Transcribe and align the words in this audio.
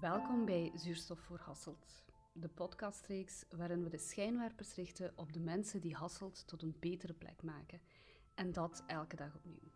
Welkom 0.00 0.44
bij 0.44 0.72
Zuurstof 0.74 1.20
voor 1.20 1.40
Hasselt, 1.44 2.04
de 2.32 2.48
podcastreeks 2.48 3.44
waarin 3.56 3.82
we 3.82 3.88
de 3.88 3.98
schijnwerpers 3.98 4.74
richten 4.74 5.12
op 5.14 5.32
de 5.32 5.40
mensen 5.40 5.80
die 5.80 5.94
Hasselt 5.94 6.46
tot 6.46 6.62
een 6.62 6.76
betere 6.80 7.12
plek 7.12 7.42
maken. 7.42 7.80
En 8.34 8.52
dat 8.52 8.82
elke 8.86 9.16
dag 9.16 9.34
opnieuw. 9.36 9.70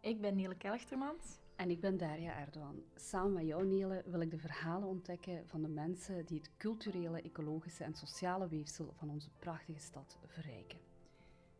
Ik 0.00 0.20
ben 0.20 0.36
Nele 0.36 0.54
Kelchtermans. 0.54 1.38
En 1.56 1.70
ik 1.70 1.80
ben 1.80 1.96
Daria 1.96 2.38
Erdogan. 2.38 2.82
Samen 2.94 3.32
met 3.32 3.46
jou, 3.46 3.66
Nele, 3.66 4.02
wil 4.06 4.20
ik 4.20 4.30
de 4.30 4.38
verhalen 4.38 4.88
ontdekken 4.88 5.46
van 5.46 5.62
de 5.62 5.68
mensen 5.68 6.26
die 6.26 6.38
het 6.38 6.50
culturele, 6.56 7.22
ecologische 7.22 7.84
en 7.84 7.94
sociale 7.94 8.48
weefsel 8.48 8.92
van 8.92 9.10
onze 9.10 9.30
prachtige 9.38 9.80
stad 9.80 10.18
verrijken. 10.26 10.78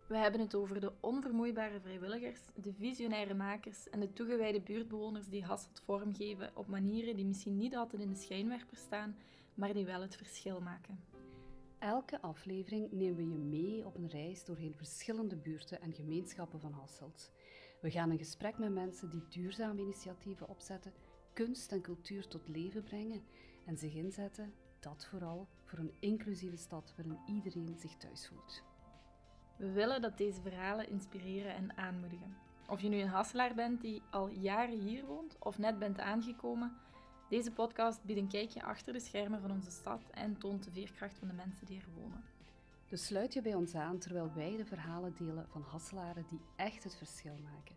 We 0.09 0.17
hebben 0.17 0.41
het 0.41 0.55
over 0.55 0.81
de 0.81 0.93
onvermoeibare 1.01 1.80
vrijwilligers, 1.80 2.41
de 2.55 2.73
visionaire 2.73 3.35
makers 3.35 3.89
en 3.89 4.01
de 4.01 4.12
toegewijde 4.12 4.61
buurtbewoners 4.61 5.29
die 5.29 5.45
Hasselt 5.45 5.83
vormgeven 5.85 6.51
op 6.55 6.66
manieren 6.66 7.16
die 7.16 7.25
misschien 7.25 7.57
niet 7.57 7.77
altijd 7.77 8.03
in 8.03 8.09
de 8.09 8.16
schijnwerper 8.16 8.77
staan, 8.77 9.16
maar 9.55 9.73
die 9.73 9.85
wel 9.85 10.01
het 10.01 10.16
verschil 10.16 10.61
maken. 10.61 11.01
Elke 11.79 12.21
aflevering 12.21 12.93
nemen 12.93 13.16
we 13.16 13.29
je 13.29 13.39
mee 13.39 13.87
op 13.87 13.97
een 13.97 14.09
reis 14.09 14.45
doorheen 14.45 14.75
verschillende 14.75 15.37
buurten 15.37 15.80
en 15.80 15.93
gemeenschappen 15.93 16.61
van 16.61 16.73
Hasselt. 16.73 17.30
We 17.80 17.91
gaan 17.91 18.11
in 18.11 18.19
gesprek 18.19 18.59
met 18.59 18.73
mensen 18.73 19.11
die 19.11 19.29
duurzame 19.29 19.80
initiatieven 19.80 20.49
opzetten, 20.49 20.93
kunst 21.33 21.73
en 21.73 21.80
cultuur 21.80 22.29
tot 22.29 22.49
leven 22.49 22.83
brengen 22.83 23.23
en 23.66 23.79
zich 23.79 23.95
inzetten, 23.95 24.52
dat 24.80 25.07
vooral, 25.07 25.49
voor 25.65 25.79
een 25.79 25.95
inclusieve 26.01 26.57
stad 26.57 26.95
waarin 26.97 27.19
iedereen 27.27 27.77
zich 27.79 27.97
thuis 27.97 28.29
voelt. 28.29 28.68
We 29.59 29.73
willen 29.73 30.01
dat 30.01 30.19
deze 30.19 30.41
verhalen 30.41 30.89
inspireren 30.89 31.55
en 31.55 31.77
aanmoedigen. 31.77 32.37
Of 32.69 32.80
je 32.80 32.89
nu 32.89 33.01
een 33.01 33.09
Hasselaar 33.09 33.55
bent 33.55 33.80
die 33.80 34.02
al 34.10 34.29
jaren 34.29 34.79
hier 34.79 35.05
woont 35.05 35.37
of 35.38 35.59
net 35.59 35.79
bent 35.79 35.99
aangekomen, 36.01 36.77
deze 37.29 37.52
podcast 37.52 38.02
biedt 38.02 38.21
een 38.21 38.29
kijkje 38.29 38.63
achter 38.63 38.93
de 38.93 39.01
schermen 39.01 39.41
van 39.41 39.51
onze 39.51 39.71
stad 39.71 40.02
en 40.10 40.38
toont 40.38 40.65
de 40.65 40.71
veerkracht 40.71 41.19
van 41.19 41.29
de 41.29 41.35
mensen 41.35 41.66
die 41.66 41.79
er 41.79 42.01
wonen. 42.01 42.24
Dus 42.88 43.07
sluit 43.07 43.32
je 43.32 43.43
bij 43.43 43.55
ons 43.55 43.74
aan 43.74 43.99
terwijl 43.99 44.32
wij 44.35 44.57
de 44.57 44.65
verhalen 44.65 45.15
delen 45.19 45.49
van 45.49 45.63
Hasselaren 45.63 46.27
die 46.29 46.41
echt 46.57 46.85
het 46.85 46.97
verschil 46.97 47.37
maken. 47.43 47.77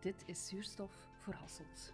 Dit 0.00 0.22
is 0.26 0.46
Zuurstof 0.48 1.08
voor 1.18 1.34
Hasselt. 1.34 1.92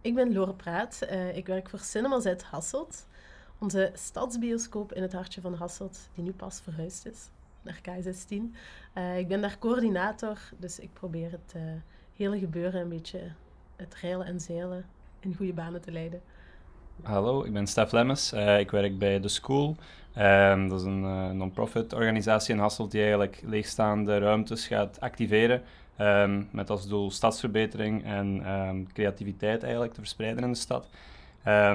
Ik 0.00 0.14
ben 0.14 0.32
Lore 0.32 0.54
Praat. 0.54 1.00
Uh, 1.10 1.36
ik 1.36 1.46
werk 1.46 1.68
voor 1.68 1.78
Cinema 1.78 2.20
Z 2.20 2.34
Hasselt. 2.50 3.06
Onze 3.58 3.90
stadsbioscoop 3.94 4.92
in 4.92 5.02
het 5.02 5.12
hartje 5.12 5.40
van 5.40 5.54
Hasselt, 5.54 6.08
die 6.14 6.24
nu 6.24 6.32
pas 6.32 6.60
verhuisd 6.60 7.06
is 7.06 7.30
naar 7.62 7.80
K16. 7.88 8.34
Uh, 8.94 9.18
ik 9.18 9.28
ben 9.28 9.40
daar 9.40 9.58
coördinator, 9.58 10.38
dus 10.58 10.78
ik 10.78 10.92
probeer 10.92 11.30
het 11.30 11.52
uh, 11.56 11.62
hele 12.16 12.38
gebeuren 12.38 12.80
een 12.80 12.88
beetje 12.88 13.20
het 13.76 13.94
reilen 13.94 14.26
en 14.26 14.40
zeilen 14.40 14.84
in 15.20 15.34
goede 15.34 15.52
banen 15.52 15.80
te 15.80 15.92
leiden. 15.92 16.20
Hallo, 17.02 17.44
ik 17.44 17.52
ben 17.52 17.66
Stef 17.66 17.92
Lemmes. 17.92 18.32
Uh, 18.32 18.58
ik 18.58 18.70
werk 18.70 18.98
bij 18.98 19.20
The 19.20 19.28
School. 19.28 19.76
Um, 20.18 20.68
dat 20.68 20.80
is 20.80 20.86
een 20.86 21.36
non-profit 21.36 21.92
organisatie 21.92 22.54
in 22.54 22.60
Hasselt 22.60 22.90
die 22.90 23.00
eigenlijk 23.00 23.42
leegstaande 23.44 24.18
ruimtes 24.18 24.66
gaat 24.66 25.00
activeren 25.00 25.62
um, 26.00 26.48
met 26.50 26.70
als 26.70 26.88
doel 26.88 27.10
stadsverbetering 27.10 28.04
en 28.04 28.50
um, 28.50 28.92
creativiteit 28.92 29.62
eigenlijk 29.62 29.92
te 29.92 30.00
verspreiden 30.00 30.44
in 30.44 30.52
de 30.52 30.58
stad. 30.58 30.88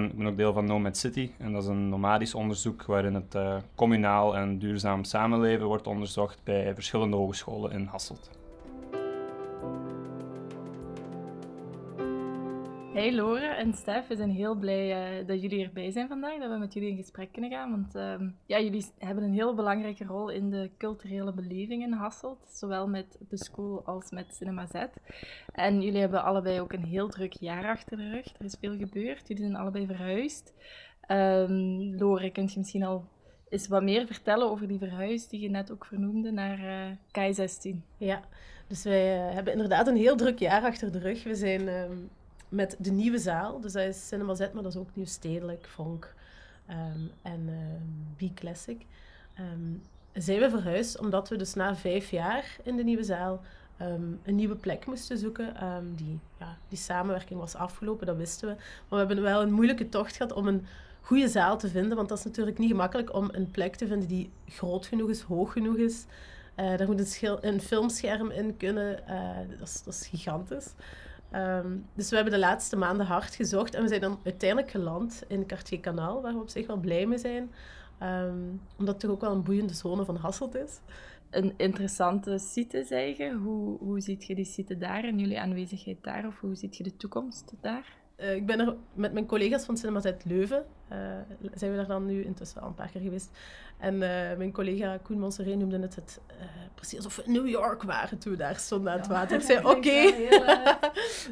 ik 0.10 0.18
ben 0.18 0.28
ook 0.28 0.38
deel 0.38 0.54
van 0.54 0.66
Nomad 0.66 0.98
City 0.98 1.32
en 1.38 1.54
dat 1.54 1.64
is 1.64 1.70
een 1.70 1.90
nomadisch 1.90 2.36
onderzoek 2.36 2.84
waarin 2.84 3.14
het 3.14 3.36
uh, 3.36 3.56
communaal 3.76 4.36
en 4.36 4.60
duurzaam 4.60 5.04
samenleven 5.04 5.66
wordt 5.66 5.88
onderzocht 5.88 6.40
bij 6.44 6.74
verschillende 6.74 7.18
hogescholen 7.18 7.72
in 7.72 7.86
Hasselt. 7.86 8.43
Hey 12.94 13.14
Lore 13.14 13.46
en 13.46 13.74
Stef, 13.74 14.08
we 14.08 14.16
zijn 14.16 14.30
heel 14.30 14.56
blij 14.56 15.20
uh, 15.20 15.28
dat 15.28 15.42
jullie 15.42 15.64
erbij 15.64 15.92
zijn 15.92 16.08
vandaag, 16.08 16.40
dat 16.40 16.52
we 16.52 16.58
met 16.58 16.74
jullie 16.74 16.90
in 16.90 16.98
gesprek 16.98 17.32
kunnen 17.32 17.52
gaan. 17.52 17.72
Want 17.72 17.96
uh, 17.96 18.30
ja, 18.46 18.60
jullie 18.60 18.86
hebben 18.98 19.24
een 19.24 19.34
heel 19.34 19.56
belangrijke 19.56 20.06
rol 20.06 20.30
in 20.30 20.50
de 20.50 20.70
culturele 20.78 21.34
beleving 21.34 21.84
in 21.84 21.92
Hasselt, 21.92 22.38
zowel 22.52 22.88
met 22.88 23.18
de 23.30 23.38
school 23.38 23.82
als 23.86 24.12
met 24.12 24.36
Cinema 24.36 24.66
Z. 24.66 24.74
En 25.54 25.82
jullie 25.82 26.00
hebben 26.00 26.24
allebei 26.24 26.62
ook 26.62 26.74
een 26.74 26.84
heel 26.84 27.10
druk 27.10 27.34
jaar 27.34 27.66
achter 27.66 27.98
de 27.98 28.10
rug. 28.10 28.26
Er 28.40 28.46
is 28.46 28.56
veel 28.60 28.78
gebeurd, 28.78 29.28
jullie 29.28 29.44
zijn 29.44 29.56
allebei 29.56 29.86
verhuisd. 29.86 30.54
Um, 31.08 31.96
Lore, 31.96 32.32
kunt 32.32 32.54
je 32.54 32.60
misschien 32.60 32.84
al 32.84 33.06
eens 33.50 33.68
wat 33.68 33.84
meer 33.84 34.06
vertellen 34.06 34.50
over 34.50 34.68
die 34.68 34.80
verhuis 34.80 35.28
die 35.28 35.40
je 35.40 35.50
net 35.50 35.72
ook 35.72 35.86
vernoemde 35.86 36.32
naar 36.32 36.60
uh, 36.60 37.32
K16? 37.32 37.76
Ja, 37.98 38.22
dus 38.68 38.84
wij 38.84 39.28
uh, 39.28 39.34
hebben 39.34 39.54
inderdaad 39.54 39.88
een 39.88 39.98
heel 39.98 40.16
druk 40.16 40.40
jaar 40.40 40.64
achter 40.64 40.92
de 40.92 41.00
rug. 41.00 41.24
We 41.24 41.36
zijn... 41.36 41.68
Um 41.68 42.10
met 42.54 42.76
de 42.80 42.92
nieuwe 42.92 43.18
zaal. 43.18 43.60
Dus 43.60 43.74
dat 43.74 43.84
is 43.84 44.08
Cinema 44.08 44.36
Z, 44.36 44.40
maar 44.40 44.64
dat 44.64 44.74
is 44.74 44.80
ook 44.80 44.90
nieuw 44.96 45.06
stedelijk, 45.06 45.68
vonk 45.68 46.14
um, 46.70 47.12
en 47.22 47.48
uh, 48.20 48.30
B-Classic. 48.30 48.86
Um, 49.40 49.82
zijn 50.14 50.40
we 50.40 50.50
verhuisd 50.50 51.00
omdat 51.00 51.30
we 51.30 51.36
dus 51.36 51.54
na 51.54 51.76
vijf 51.76 52.10
jaar 52.10 52.58
in 52.64 52.76
de 52.76 52.84
nieuwe 52.84 53.04
zaal 53.04 53.42
een 54.24 54.36
nieuwe 54.36 54.56
plek 54.56 54.86
moesten 54.86 55.18
zoeken. 55.18 55.56
die, 55.96 56.20
ja, 56.40 56.58
die 56.68 56.78
samenwerking 56.78 57.40
was 57.40 57.56
afgelopen, 57.56 58.06
dat 58.06 58.18
wisten 58.18 58.48
we. 58.48 58.56
Maar 58.56 58.66
we 58.90 58.96
hebben 58.96 59.22
wel 59.22 59.42
een 59.42 59.52
moeilijke 59.52 59.90
tocht 59.90 60.16
gehad 60.16 60.34
om 60.34 60.48
een 60.48 60.66
goede 61.02 61.28
zaal 61.28 61.58
te 61.58 61.68
vinden. 61.68 61.98
Want 61.98 62.10
dat 62.10 62.18
is 62.18 62.24
natuurlijk 62.24 62.58
niet 62.58 62.70
gemakkelijk 62.70 63.14
om 63.14 63.30
een 63.32 63.52
plek 63.52 63.76
te 63.76 63.88
vinden 63.88 64.08
die 64.08 64.32
groot 64.48 64.86
genoeg 64.86 65.10
is, 65.10 65.22
hoog 65.22 65.52
genoeg 65.52 65.76
is. 65.76 66.06
Uh, 66.60 66.78
daar 66.78 66.88
moet 66.88 67.22
een, 67.22 67.38
een 67.48 67.62
filmscherm 67.62 68.32
in 68.32 68.58
kunnen. 68.58 69.00
Uh, 69.10 69.60
dat, 69.60 69.68
is, 69.68 69.84
dat 69.84 69.94
is 69.94 70.08
gigantisch. 70.08 70.74
Um, 71.36 71.86
dus 71.94 72.10
we 72.10 72.16
hebben 72.16 72.34
de 72.34 72.40
laatste 72.40 72.76
maanden 72.76 73.06
hard 73.06 73.36
gezocht 73.36 73.74
en 73.76 73.82
we 73.82 73.88
zijn 73.88 74.02
dan 74.02 74.20
uiteindelijk 74.24 74.72
geland 74.72 75.24
in 75.28 75.46
Cartier 75.46 75.80
Kanaal, 75.80 76.22
waar 76.22 76.34
we 76.34 76.40
op 76.40 76.50
zich 76.50 76.68
wel 76.68 76.78
blij 76.78 77.06
mee 77.06 77.18
zijn. 77.18 77.52
Um, 78.04 78.62
omdat 78.78 78.94
het 78.94 79.04
toch 79.04 79.12
ook 79.12 79.22
wel 79.22 79.32
een 79.32 79.44
boeiende 79.44 79.74
zone 79.74 80.06
van 80.06 80.16
Hasselt 80.16 80.56
is. 80.56 80.80
Een 81.30 81.54
interessante 81.58 82.38
site, 82.38 82.84
zeggen. 82.88 83.38
Hoe, 83.38 83.78
hoe 83.78 84.00
ziet 84.00 84.26
je 84.26 84.36
die 84.36 84.46
site 84.46 84.78
daar 84.78 85.04
en 85.04 85.20
jullie 85.20 85.40
aanwezigheid 85.40 85.98
daar? 86.02 86.28
Of 86.28 86.40
hoe 86.40 86.56
ziet 86.56 86.78
je 86.78 86.84
de 86.84 86.98
toekomst 86.98 87.54
daar? 87.62 88.03
Uh, 88.18 88.36
ik 88.36 88.46
ben 88.46 88.60
er 88.60 88.76
met 88.94 89.14
mijn 89.14 89.26
collega's 89.26 89.66
van 89.66 89.78
Cinema 89.78 90.02
Leuven, 90.24 90.66
uh, 90.92 90.98
zijn 91.54 91.72
we 91.72 91.78
daar 91.78 91.88
dan 91.88 92.06
nu 92.06 92.24
intussen 92.24 92.62
al 92.62 92.68
een 92.68 92.74
paar 92.74 92.90
keer 92.90 93.02
geweest. 93.02 93.32
En 93.78 93.94
uh, 93.94 94.00
mijn 94.38 94.52
collega 94.52 94.98
Koen 94.98 95.20
Monseré 95.20 95.56
noemde 95.56 95.80
het, 95.80 95.96
het 95.96 96.20
precies 96.76 96.98
alsof 96.98 97.16
we 97.16 97.24
in 97.24 97.32
New 97.32 97.48
York 97.48 97.84
waren 97.84 98.18
toen 98.18 98.32
we 98.32 98.38
daar 98.38 98.56
stonden 98.56 98.92
aan 98.92 98.98
het 98.98 99.08
water. 99.08 99.38
Ik 99.38 99.44
zei, 99.44 99.60
oké. 99.66 99.70
Okay. 99.70 100.14
Heel, 100.14 100.46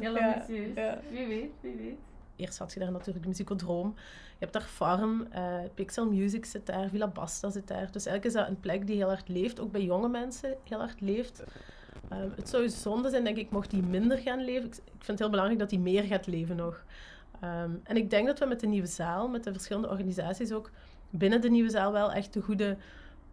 heel 0.00 0.18
ambitieus. 0.18 0.74
Ja, 0.74 0.82
ja. 0.82 1.00
Wie 1.10 1.26
weet, 1.26 1.50
wie 1.60 1.76
weet. 1.76 1.98
Eerst 2.36 2.58
had 2.58 2.72
je 2.72 2.80
daar 2.80 2.92
natuurlijk 2.92 3.22
de 3.22 3.28
Musicodroom. 3.28 3.94
Je 4.38 4.48
hebt 4.48 4.52
daar 4.52 4.62
Farm, 4.62 5.28
Pixel 5.74 6.06
Music 6.06 6.44
zit 6.44 6.66
daar, 6.66 6.88
Villa 6.88 7.08
Basta 7.08 7.50
zit 7.50 7.68
daar. 7.68 7.92
Dus 7.92 8.06
eigenlijk 8.06 8.24
is 8.24 8.32
dat 8.32 8.48
een 8.48 8.60
plek 8.60 8.86
die 8.86 8.96
heel 8.96 9.08
hard 9.08 9.28
leeft, 9.28 9.60
ook 9.60 9.72
bij 9.72 9.82
jonge 9.82 10.08
mensen 10.08 10.56
heel 10.64 10.78
hard 10.78 11.00
leeft. 11.00 11.42
Um, 12.20 12.32
het 12.36 12.48
zou 12.48 12.68
zonde 12.68 13.10
zijn, 13.10 13.24
denk 13.24 13.36
ik, 13.36 13.50
mocht 13.50 13.70
die 13.70 13.82
minder 13.82 14.18
gaan 14.18 14.44
leven. 14.44 14.66
Ik, 14.66 14.74
ik 14.74 14.82
vind 14.90 15.06
het 15.06 15.18
heel 15.18 15.30
belangrijk 15.30 15.60
dat 15.60 15.70
die 15.70 15.78
meer 15.78 16.02
gaat 16.02 16.26
leven 16.26 16.56
nog. 16.56 16.84
Um, 17.44 17.80
en 17.84 17.96
ik 17.96 18.10
denk 18.10 18.26
dat 18.26 18.38
we 18.38 18.46
met 18.46 18.60
de 18.60 18.66
nieuwe 18.66 18.86
zaal, 18.86 19.28
met 19.28 19.44
de 19.44 19.52
verschillende 19.52 19.88
organisaties 19.88 20.52
ook 20.52 20.70
binnen 21.10 21.40
de 21.40 21.50
nieuwe 21.50 21.70
zaal 21.70 21.92
wel 21.92 22.12
echt 22.12 22.32
de 22.32 22.40
goede 22.40 22.76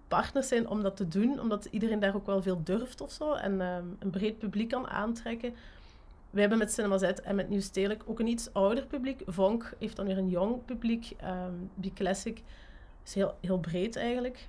partners 0.07 0.47
zijn 0.47 0.67
om 0.67 0.81
dat 0.81 0.97
te 0.97 1.07
doen. 1.07 1.39
Omdat 1.39 1.65
iedereen 1.65 1.99
daar 1.99 2.15
ook 2.15 2.25
wel 2.25 2.41
veel 2.41 2.63
durft 2.63 3.01
of 3.01 3.11
zo. 3.11 3.33
En 3.33 3.61
um, 3.61 3.95
een 3.99 4.09
breed 4.09 4.37
publiek 4.37 4.69
kan 4.69 4.87
aantrekken. 4.87 5.53
We 6.29 6.39
hebben 6.39 6.57
met 6.57 6.71
Cinema 6.71 6.97
Z 6.97 7.03
en 7.03 7.35
met 7.35 7.49
Nieuw 7.49 7.61
Stedelijk 7.61 8.03
ook 8.05 8.19
een 8.19 8.27
iets 8.27 8.53
ouder 8.53 8.85
publiek. 8.85 9.21
Vonk 9.25 9.73
heeft 9.79 9.95
dan 9.95 10.05
weer 10.05 10.17
een 10.17 10.29
jong 10.29 10.65
publiek. 10.65 11.15
Um, 11.23 11.69
B-Classic 11.81 12.43
is 13.05 13.13
heel, 13.13 13.35
heel 13.41 13.59
breed 13.59 13.95
eigenlijk. 13.95 14.47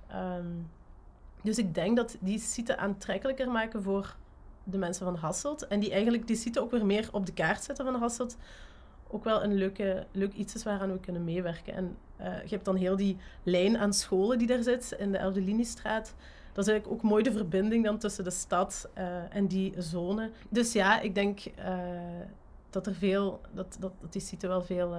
Dus 1.43 1.59
ik 1.59 1.75
denk 1.75 1.97
dat 1.97 2.17
die 2.21 2.39
site 2.39 2.77
aantrekkelijker 2.77 3.51
maken 3.51 3.83
voor 3.83 4.17
de 4.73 4.79
mensen 4.79 5.05
van 5.05 5.17
Hasselt. 5.17 5.67
En 5.67 5.81
die 5.81 5.91
eigenlijk 5.91 6.27
die 6.27 6.37
site 6.37 6.61
ook 6.61 6.71
weer 6.71 6.87
meer 6.87 7.09
op 7.13 7.27
de 7.27 7.33
kaart 7.33 7.65
zetten 7.65 7.85
van 7.85 7.95
Hasselt. 7.95 8.37
Ook 9.09 9.25
wel 9.25 9.43
een 9.43 9.55
leuke, 9.55 10.07
leuk 10.13 10.33
iets 10.33 10.55
is 10.55 10.63
waaraan 10.63 10.93
we 10.93 11.01
kunnen 11.01 11.25
meewerken. 11.25 11.75
En 11.75 11.97
uh, 12.21 12.27
je 12.43 12.49
hebt 12.49 12.65
dan 12.65 12.77
heel 12.77 12.97
die 12.97 13.17
lijn 13.43 13.79
aan 13.79 13.93
scholen 13.93 14.39
die 14.39 14.47
daar 14.47 14.63
zit 14.63 14.95
in 14.99 15.13
de 15.13 15.19
Elfde 15.19 15.41
Liniestraat. 15.41 16.15
Dat 16.53 16.67
is 16.67 16.71
eigenlijk 16.71 17.03
ook 17.03 17.11
mooi 17.11 17.23
de 17.23 17.33
verbinding 17.33 17.85
dan 17.85 17.99
tussen 17.99 18.25
de 18.25 18.31
stad 18.31 18.89
uh, 18.99 19.35
en 19.37 19.47
die 19.47 19.75
zone. 19.79 20.31
Dus 20.49 20.73
ja, 20.73 21.01
ik 21.01 21.15
denk 21.15 21.41
uh, 21.59 21.79
dat 22.71 22.87
er 22.87 22.95
veel, 22.95 23.41
dat, 23.53 23.77
dat, 23.81 23.93
dat 24.01 24.13
die 24.13 24.23
site 24.23 24.47
wel 24.47 24.63
veel 24.63 24.97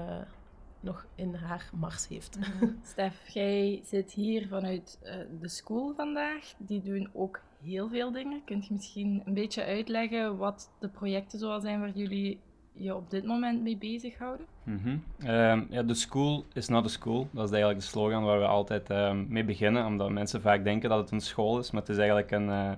nog 0.81 1.05
in 1.15 1.33
haar 1.33 1.69
mars 1.73 2.07
heeft. 2.07 2.39
Stef, 2.83 3.27
jij 3.27 3.81
zit 3.85 4.11
hier 4.11 4.47
vanuit 4.47 4.99
uh, 5.03 5.13
de 5.41 5.47
school 5.47 5.93
vandaag. 5.95 6.53
Die 6.57 6.81
doen 6.81 7.09
ook 7.13 7.41
heel 7.63 7.89
veel 7.89 8.11
dingen. 8.11 8.41
Kunt 8.45 8.67
je 8.67 8.73
misschien 8.73 9.21
een 9.25 9.33
beetje 9.33 9.63
uitleggen 9.63 10.37
wat 10.37 10.71
de 10.79 10.87
projecten 10.87 11.39
zoal 11.39 11.61
zijn 11.61 11.79
waar 11.79 11.91
jullie 11.91 12.39
je 12.73 12.95
op 12.95 13.09
dit 13.09 13.25
moment 13.25 13.61
mee 13.61 13.77
bezighouden? 13.77 14.45
Mm 14.63 14.81
-hmm. 14.83 15.67
ja, 15.69 15.83
de 15.83 15.93
school 15.93 16.45
is 16.53 16.67
not 16.67 16.85
a 16.85 16.87
school. 16.87 17.27
Dat 17.31 17.45
is 17.45 17.51
eigenlijk 17.51 17.81
de 17.81 17.87
slogan 17.87 18.23
waar 18.23 18.39
we 18.39 18.45
altijd 18.45 18.89
um, 18.89 19.25
mee 19.29 19.43
beginnen, 19.43 19.85
omdat 19.85 20.09
mensen 20.09 20.41
vaak 20.41 20.63
denken 20.63 20.89
dat 20.89 20.99
het 20.99 21.11
een 21.11 21.21
school 21.21 21.59
is, 21.59 21.71
maar 21.71 21.81
het 21.81 21.89
is 21.89 21.97
eigenlijk 21.97 22.31
een, 22.31 22.47
uh, 22.47 22.71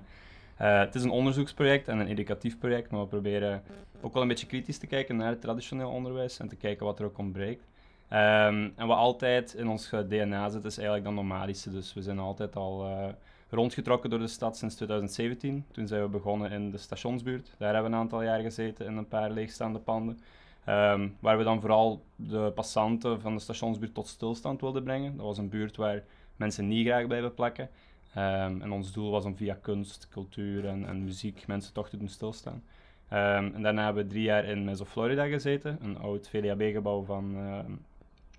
uh, 0.60 0.78
het 0.78 0.94
is 0.94 1.02
een 1.02 1.10
onderzoeksproject 1.10 1.88
en 1.88 1.98
een 1.98 2.06
educatief 2.06 2.58
project, 2.58 2.90
maar 2.90 3.00
we 3.00 3.06
proberen 3.06 3.62
ook 4.00 4.12
wel 4.12 4.22
een 4.22 4.28
beetje 4.28 4.46
kritisch 4.46 4.78
te 4.78 4.86
kijken 4.86 5.16
naar 5.16 5.30
het 5.30 5.40
traditioneel 5.40 5.90
onderwijs 5.90 6.38
en 6.38 6.48
te 6.48 6.56
kijken 6.56 6.86
wat 6.86 6.98
er 6.98 7.04
ook 7.04 7.18
ontbreekt. 7.18 7.66
Um, 8.14 8.72
en 8.76 8.86
wat 8.86 8.96
altijd 8.96 9.54
in 9.54 9.68
ons 9.68 9.90
DNA 10.08 10.48
zit, 10.48 10.64
is 10.64 10.76
eigenlijk 10.76 11.06
dat 11.06 11.14
nomadische. 11.14 11.70
Dus 11.70 11.94
we 11.94 12.02
zijn 12.02 12.18
altijd 12.18 12.56
al 12.56 12.86
uh, 12.86 13.06
rondgetrokken 13.50 14.10
door 14.10 14.18
de 14.18 14.26
stad 14.26 14.56
sinds 14.56 14.74
2017. 14.74 15.64
Toen 15.72 15.86
zijn 15.86 16.02
we 16.02 16.08
begonnen 16.08 16.50
in 16.50 16.70
de 16.70 16.78
stationsbuurt. 16.78 17.54
Daar 17.58 17.72
hebben 17.72 17.90
we 17.90 17.96
een 17.96 18.02
aantal 18.02 18.22
jaar 18.22 18.40
gezeten 18.40 18.86
in 18.86 18.96
een 18.96 19.08
paar 19.08 19.30
leegstaande 19.30 19.78
panden. 19.78 20.20
Um, 20.68 21.16
waar 21.20 21.38
we 21.38 21.44
dan 21.44 21.60
vooral 21.60 22.04
de 22.16 22.52
passanten 22.54 23.20
van 23.20 23.34
de 23.34 23.40
stationsbuurt 23.40 23.94
tot 23.94 24.06
stilstand 24.06 24.60
wilden 24.60 24.82
brengen. 24.82 25.16
Dat 25.16 25.26
was 25.26 25.38
een 25.38 25.48
buurt 25.48 25.76
waar 25.76 26.02
mensen 26.36 26.68
niet 26.68 26.86
graag 26.86 27.06
blijven 27.06 27.34
plakken. 27.34 27.68
Um, 28.16 28.62
en 28.62 28.72
ons 28.72 28.92
doel 28.92 29.10
was 29.10 29.24
om 29.24 29.36
via 29.36 29.58
kunst, 29.60 30.08
cultuur 30.08 30.66
en, 30.66 30.86
en 30.86 31.04
muziek 31.04 31.46
mensen 31.46 31.72
toch 31.72 31.88
te 31.88 31.96
doen 31.96 32.08
stilstaan. 32.08 32.62
En 33.08 33.62
daarna 33.62 33.84
hebben 33.84 34.02
we 34.02 34.10
drie 34.10 34.22
jaar 34.22 34.44
in 34.44 34.64
Meso 34.64 34.84
Florida 34.84 35.26
gezeten, 35.26 35.78
een 35.82 35.98
oud 35.98 36.28
VDAB-gebouw 36.28 37.04
van 37.04 37.36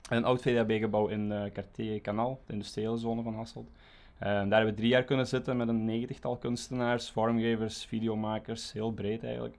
een 0.10 0.24
oud 0.24 0.42
VDAB-gebouw 0.42 1.08
in 1.08 1.32
uh, 1.32 1.44
Cartier 1.54 2.02
Canal, 2.02 2.42
de 2.46 2.54
industriële 2.54 2.98
zone 2.98 3.22
van 3.22 3.36
Hasselt. 3.36 3.70
daar 4.20 4.38
hebben 4.38 4.66
we 4.66 4.74
drie 4.74 4.90
jaar 4.90 5.04
kunnen 5.04 5.28
zitten 5.28 5.58
met 5.58 5.68
een 5.68 5.86
negentigtal 5.86 6.38
kunstenaars, 6.38 7.10
vormgevers, 7.10 7.86
videomakers, 7.86 8.72
heel 8.72 8.92
breed 8.92 9.24
eigenlijk. 9.24 9.58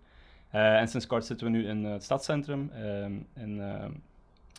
Uh, 0.55 0.81
en 0.81 0.89
sinds 0.89 1.07
kort 1.07 1.25
zitten 1.25 1.47
we 1.47 1.53
nu 1.53 1.69
in 1.69 1.85
het 1.85 2.03
stadscentrum, 2.03 2.71
um, 2.83 3.27
in 3.35 3.61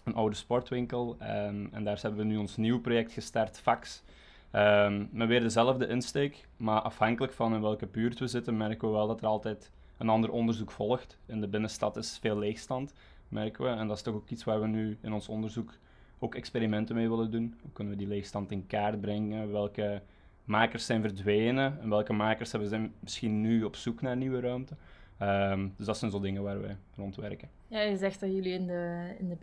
een 0.07 0.15
oude 0.15 0.35
sportwinkel. 0.35 1.17
Um, 1.21 1.69
en 1.71 1.83
daar 1.83 1.99
hebben 2.01 2.19
we 2.19 2.25
nu 2.25 2.37
ons 2.37 2.57
nieuw 2.57 2.81
project 2.81 3.11
gestart, 3.11 3.59
Fax. 3.59 4.03
Um, 4.51 5.09
met 5.11 5.27
weer 5.27 5.39
dezelfde 5.39 5.87
insteek, 5.87 6.47
maar 6.57 6.81
afhankelijk 6.81 7.33
van 7.33 7.53
in 7.53 7.61
welke 7.61 7.85
buurt 7.85 8.19
we 8.19 8.27
zitten, 8.27 8.57
merken 8.57 8.87
we 8.87 8.93
wel 8.93 9.07
dat 9.07 9.21
er 9.21 9.27
altijd 9.27 9.71
een 9.97 10.09
ander 10.09 10.31
onderzoek 10.31 10.71
volgt. 10.71 11.17
In 11.25 11.41
de 11.41 11.47
binnenstad 11.47 11.97
is 11.97 12.17
veel 12.21 12.37
leegstand, 12.37 12.93
merken 13.29 13.63
we. 13.63 13.69
En 13.69 13.87
dat 13.87 13.97
is 13.97 14.03
toch 14.03 14.15
ook 14.15 14.29
iets 14.29 14.43
waar 14.43 14.61
we 14.61 14.67
nu 14.67 14.97
in 15.01 15.13
ons 15.13 15.29
onderzoek 15.29 15.73
ook 16.19 16.35
experimenten 16.35 16.95
mee 16.95 17.09
willen 17.09 17.31
doen. 17.31 17.55
Hoe 17.61 17.71
kunnen 17.71 17.93
we 17.93 17.99
die 17.99 18.07
leegstand 18.07 18.51
in 18.51 18.67
kaart 18.67 19.01
brengen? 19.01 19.51
Welke 19.51 20.01
makers 20.43 20.85
zijn 20.85 21.01
verdwenen 21.01 21.79
en 21.81 21.89
welke 21.89 22.13
makers 22.13 22.51
hebben 22.51 22.69
zijn 22.69 22.93
misschien 22.99 23.41
nu 23.41 23.63
op 23.63 23.75
zoek 23.75 24.01
naar 24.01 24.17
nieuwe 24.17 24.39
ruimte? 24.39 24.75
Um, 25.21 25.73
dus 25.77 25.85
dat 25.85 25.97
zijn 25.97 26.11
zo 26.11 26.19
dingen 26.19 26.43
waar 26.43 26.61
we 26.61 26.75
rond 26.95 27.15
werken. 27.15 27.49
Ja, 27.67 27.81
je 27.81 27.97
zegt 27.97 28.19
dat 28.19 28.31
jullie 28.31 28.53
in 28.53 28.67
de, 28.67 29.15
in 29.19 29.29
de 29.29 29.35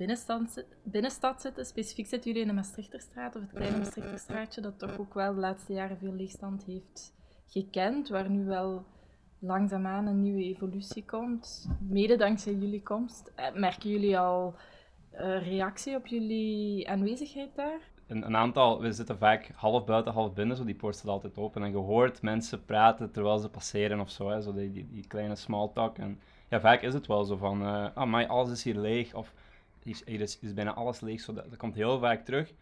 binnenstad 0.82 1.40
zitten. 1.40 1.66
Specifiek 1.66 2.06
zitten 2.06 2.30
jullie 2.30 2.46
in 2.46 2.48
de 2.48 2.54
Maastrichterstraat, 2.54 3.36
of 3.36 3.42
het 3.42 3.52
kleine 3.52 3.76
Maastrichterstraatje, 3.76 4.60
dat 4.60 4.78
toch 4.78 4.98
ook 4.98 5.14
wel 5.14 5.34
de 5.34 5.40
laatste 5.40 5.72
jaren 5.72 5.98
veel 5.98 6.12
leegstand 6.12 6.64
heeft 6.64 7.14
gekend, 7.46 8.08
waar 8.08 8.30
nu 8.30 8.44
wel 8.44 8.86
langzaamaan 9.38 10.06
een 10.06 10.22
nieuwe 10.22 10.44
evolutie 10.44 11.04
komt. 11.04 11.68
Mede 11.88 12.16
dankzij 12.16 12.52
jullie 12.54 12.82
komst. 12.82 13.32
Eh, 13.34 13.54
merken 13.54 13.90
jullie 13.90 14.18
al 14.18 14.54
uh, 15.14 15.48
reactie 15.48 15.96
op 15.96 16.06
jullie 16.06 16.88
aanwezigheid 16.88 17.54
daar? 17.54 17.80
Een, 18.06 18.26
een, 18.26 18.36
aantal, 18.36 18.80
we 18.80 18.92
zitten 18.92 19.18
vaak 19.18 19.50
half 19.54 19.84
buiten, 19.84 20.12
half 20.12 20.32
binnen, 20.32 20.56
zo 20.56 20.64
die 20.64 20.74
poort 20.74 20.94
staat 20.96 21.10
altijd 21.10 21.38
open. 21.38 21.62
En 21.62 21.70
je 21.70 21.76
hoort 21.76 22.22
mensen 22.22 22.64
praten 22.64 23.10
terwijl 23.10 23.38
ze 23.38 23.48
passeren 23.48 24.00
of 24.00 24.10
zo, 24.10 24.28
hè, 24.28 24.40
zo 24.40 24.54
die, 24.54 24.88
die, 24.90 25.06
kleine 25.06 25.36
small 25.36 25.70
talk. 25.74 25.98
En 25.98 26.20
ja, 26.48 26.60
vaak 26.60 26.82
is 26.82 26.94
het 26.94 27.06
wel 27.06 27.24
zo 27.24 27.36
van, 27.36 27.62
uh, 27.62 27.86
ah, 27.94 28.08
maar 28.08 28.26
alles 28.26 28.50
is 28.50 28.64
hier 28.64 28.78
leeg, 28.78 29.14
of 29.14 29.34
hier 29.82 30.20
is, 30.20 30.38
is, 30.38 30.54
bijna 30.54 30.74
alles 30.74 31.00
leeg. 31.00 31.20
Zo, 31.20 31.32
dat 31.32 31.56
komt 31.56 31.74
heel 31.74 31.98
vaak 31.98 32.24
terug. 32.24 32.52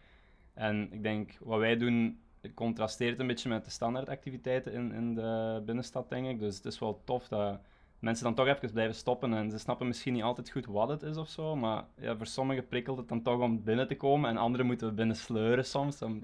En 0.53 0.87
ik 0.91 1.03
denk, 1.03 1.31
wat 1.39 1.59
wij 1.59 1.77
doen, 1.77 2.19
contrasteert 2.53 3.19
een 3.19 3.27
beetje 3.27 3.49
met 3.49 3.65
de 3.65 3.71
standaardactiviteiten 3.71 4.73
in, 4.73 4.91
in 4.91 5.13
de 5.13 5.61
binnenstad, 5.65 6.09
denk 6.09 6.27
ik. 6.27 6.39
Dus 6.39 6.55
het 6.55 6.65
is 6.65 6.79
wel 6.79 7.01
tof 7.03 7.27
dat 7.27 7.59
mensen 8.03 8.23
dan 8.23 8.33
toch 8.33 8.47
even 8.47 8.71
blijven 8.71 8.95
stoppen 8.95 9.33
en 9.33 9.51
ze 9.51 9.57
snappen 9.57 9.87
misschien 9.87 10.13
niet 10.13 10.23
altijd 10.23 10.51
goed 10.51 10.65
wat 10.65 10.89
het 10.89 11.03
is 11.03 11.17
of 11.17 11.29
zo, 11.29 11.55
maar 11.55 11.85
ja, 11.97 12.15
voor 12.15 12.25
sommigen 12.25 12.67
prikkelt 12.67 12.97
het 12.97 13.07
dan 13.07 13.21
toch 13.21 13.41
om 13.41 13.63
binnen 13.63 13.87
te 13.87 13.95
komen 13.95 14.29
en 14.29 14.37
anderen 14.37 14.65
moeten 14.65 14.87
we 14.87 14.93
binnen 14.93 15.15
sleuren 15.15 15.65
soms. 15.65 15.99
Mhm. 15.99 16.17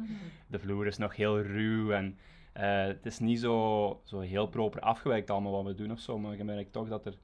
De 0.48 0.60
vloer 0.60 0.88
is 0.88 0.98
nog 0.98 1.16
heel 1.16 1.42
ruw 1.42 1.92
en 1.92 2.18
uh, 2.58 2.84
het 2.84 3.06
is 3.06 3.20
niet 3.20 3.40
zo, 3.40 4.02
zo 4.04 4.20
heel 4.20 4.48
proper 4.48 4.82
afgewerkt 4.82 5.30
allemaal 5.30 5.52
wat 5.52 5.66
we 5.66 5.76
doen 5.76 5.92
of 5.92 6.00
zo, 6.00 6.18
maar 6.18 6.38
je 6.38 6.44
merkt 6.44 6.72
toch 6.72 6.88
dat 6.88 7.06
er 7.06 7.18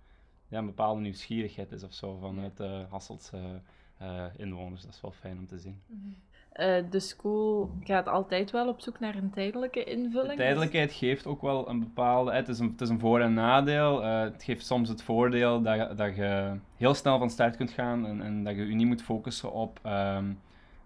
ja, 0.47 0.57
een 0.57 0.65
bepaalde 0.65 1.01
nieuwsgierigheid 1.01 1.71
is 1.71 1.83
of 1.83 1.93
zo 1.93 2.17
vanuit 2.17 2.57
de 2.57 2.63
uh, 2.63 2.91
Hasseltse 2.91 3.61
uh, 4.01 4.25
inwoners. 4.37 4.81
Dat 4.81 4.93
is 4.93 5.01
wel 5.01 5.11
fijn 5.11 5.37
om 5.37 5.47
te 5.47 5.59
zien. 5.59 5.81
Mm 5.87 6.15
uh, 6.59 6.75
de 6.89 6.99
school 6.99 7.69
gaat 7.83 8.07
altijd 8.07 8.51
wel 8.51 8.67
op 8.67 8.81
zoek 8.81 8.99
naar 8.99 9.15
een 9.15 9.29
tijdelijke 9.29 9.83
invulling. 9.83 10.29
De 10.29 10.35
tijdelijkheid 10.35 10.91
geeft 10.91 11.27
ook 11.27 11.41
wel 11.41 11.69
een 11.69 11.79
bepaalde. 11.79 12.33
Het 12.33 12.47
is 12.47 12.59
een, 12.59 12.69
het 12.71 12.81
is 12.81 12.89
een 12.89 12.99
voor- 12.99 13.19
en 13.19 13.33
nadeel. 13.33 14.03
Uh, 14.03 14.21
het 14.21 14.43
geeft 14.43 14.65
soms 14.65 14.89
het 14.89 15.03
voordeel 15.03 15.61
dat, 15.61 15.97
dat 15.97 16.15
je 16.15 16.55
heel 16.77 16.93
snel 16.93 17.17
van 17.17 17.29
start 17.29 17.55
kunt 17.55 17.71
gaan 17.71 18.05
en, 18.05 18.21
en 18.21 18.43
dat 18.43 18.55
je 18.55 18.67
je 18.67 18.75
niet 18.75 18.87
moet 18.87 19.03
focussen 19.03 19.51
op 19.51 19.79
um, 19.85 20.39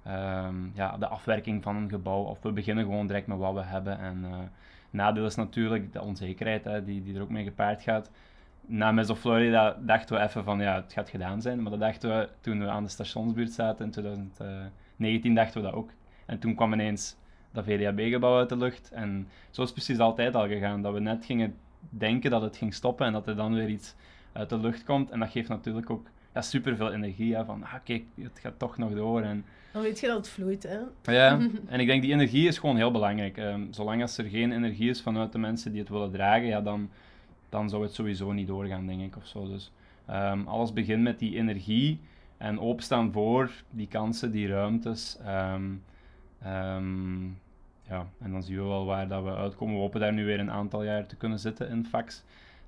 um, 0.07 0.71
ja, 0.75 0.97
de 0.97 1.07
afwerking 1.07 1.63
van 1.63 1.75
een 1.75 1.89
gebouw. 1.89 2.23
Of 2.23 2.41
we 2.41 2.51
beginnen 2.51 2.83
gewoon 2.83 3.07
direct 3.07 3.27
met 3.27 3.37
wat 3.37 3.53
we 3.53 3.63
hebben. 3.63 3.99
En 3.99 4.17
uh, 4.23 4.37
nadeel 4.89 5.25
is 5.25 5.35
natuurlijk 5.35 5.93
de 5.93 6.01
onzekerheid 6.01 6.63
hè, 6.63 6.83
die, 6.83 7.03
die 7.03 7.15
er 7.15 7.21
ook 7.21 7.29
mee 7.29 7.43
gepaard 7.43 7.81
gaat. 7.81 8.11
Na 8.65 8.91
Meso 8.91 9.15
Florida 9.15 9.77
dachten 9.79 10.15
we 10.15 10.21
even 10.21 10.43
van 10.43 10.59
ja, 10.59 10.75
het 10.75 10.93
gaat 10.93 11.09
gedaan 11.09 11.41
zijn. 11.41 11.61
Maar 11.61 11.71
dat 11.71 11.79
dachten 11.79 12.09
we 12.09 12.29
toen 12.41 12.59
we 12.59 12.67
aan 12.67 12.83
de 12.83 12.89
stationsbuurt 12.89 13.51
zaten 13.51 13.85
in 13.85 13.91
2000. 13.91 14.39
19 14.99 15.35
dachten 15.35 15.61
we 15.61 15.67
dat 15.67 15.75
ook. 15.75 15.89
En 16.25 16.39
toen 16.39 16.55
kwam 16.55 16.73
ineens 16.73 17.15
dat 17.51 17.63
VDAB-gebouw 17.63 18.37
uit 18.37 18.49
de 18.49 18.57
lucht. 18.57 18.91
En 18.91 19.27
zo 19.49 19.61
is 19.61 19.69
het 19.69 19.77
precies 19.77 19.99
altijd 19.99 20.35
al 20.35 20.47
gegaan. 20.47 20.81
Dat 20.81 20.93
we 20.93 20.99
net 20.99 21.25
gingen 21.25 21.55
denken 21.89 22.31
dat 22.31 22.41
het 22.41 22.57
ging 22.57 22.73
stoppen 22.73 23.05
en 23.05 23.13
dat 23.13 23.27
er 23.27 23.35
dan 23.35 23.53
weer 23.53 23.69
iets 23.69 23.95
uit 24.31 24.49
de 24.49 24.59
lucht 24.59 24.83
komt. 24.83 25.11
En 25.11 25.19
dat 25.19 25.29
geeft 25.29 25.49
natuurlijk 25.49 25.89
ook 25.89 26.07
ja, 26.33 26.41
superveel 26.41 26.93
energie. 26.93 27.35
Hè, 27.35 27.45
van, 27.45 27.63
ah, 27.63 27.73
kijk, 27.83 28.03
het 28.21 28.39
gaat 28.39 28.59
toch 28.59 28.77
nog 28.77 28.93
door. 28.93 29.21
En... 29.21 29.45
Dan 29.73 29.81
weet 29.81 29.99
je 29.99 30.07
dat 30.07 30.17
het 30.17 30.29
vloeit, 30.29 30.63
hè? 30.63 30.79
Ja, 31.13 31.39
en 31.67 31.79
ik 31.79 31.87
denk 31.87 32.01
die 32.01 32.13
energie 32.13 32.47
is 32.47 32.57
gewoon 32.57 32.77
heel 32.77 32.91
belangrijk. 32.91 33.37
Um, 33.37 33.67
zolang 33.73 34.01
als 34.01 34.17
er 34.17 34.25
geen 34.25 34.51
energie 34.51 34.89
is 34.89 35.01
vanuit 35.01 35.31
de 35.31 35.37
mensen 35.37 35.71
die 35.71 35.79
het 35.79 35.89
willen 35.89 36.11
dragen, 36.11 36.47
ja, 36.47 36.61
dan, 36.61 36.89
dan 37.49 37.69
zou 37.69 37.83
het 37.83 37.93
sowieso 37.93 38.31
niet 38.31 38.47
doorgaan, 38.47 38.87
denk 38.87 39.01
ik. 39.01 39.15
Of 39.17 39.27
zo. 39.27 39.47
Dus 39.47 39.71
um, 40.09 40.47
alles 40.47 40.73
begint 40.73 41.01
met 41.01 41.19
die 41.19 41.35
energie 41.35 41.99
en 42.39 42.59
openstaan 42.59 43.11
voor 43.11 43.51
die 43.69 43.87
kansen, 43.87 44.31
die 44.31 44.47
ruimtes. 44.47 45.17
Um, 45.27 45.83
um, 46.45 47.37
ja, 47.87 48.05
en 48.19 48.31
dan 48.31 48.43
zien 48.43 48.55
we 48.55 48.63
wel 48.63 48.85
waar 48.85 49.07
dat 49.07 49.23
we 49.23 49.35
uitkomen. 49.35 49.75
We 49.75 49.81
hopen 49.81 49.99
daar 49.99 50.13
nu 50.13 50.25
weer 50.25 50.39
een 50.39 50.51
aantal 50.51 50.83
jaar 50.83 51.05
te 51.05 51.15
kunnen 51.15 51.39
zitten 51.39 51.69
in 51.69 51.85
fax. 51.85 52.23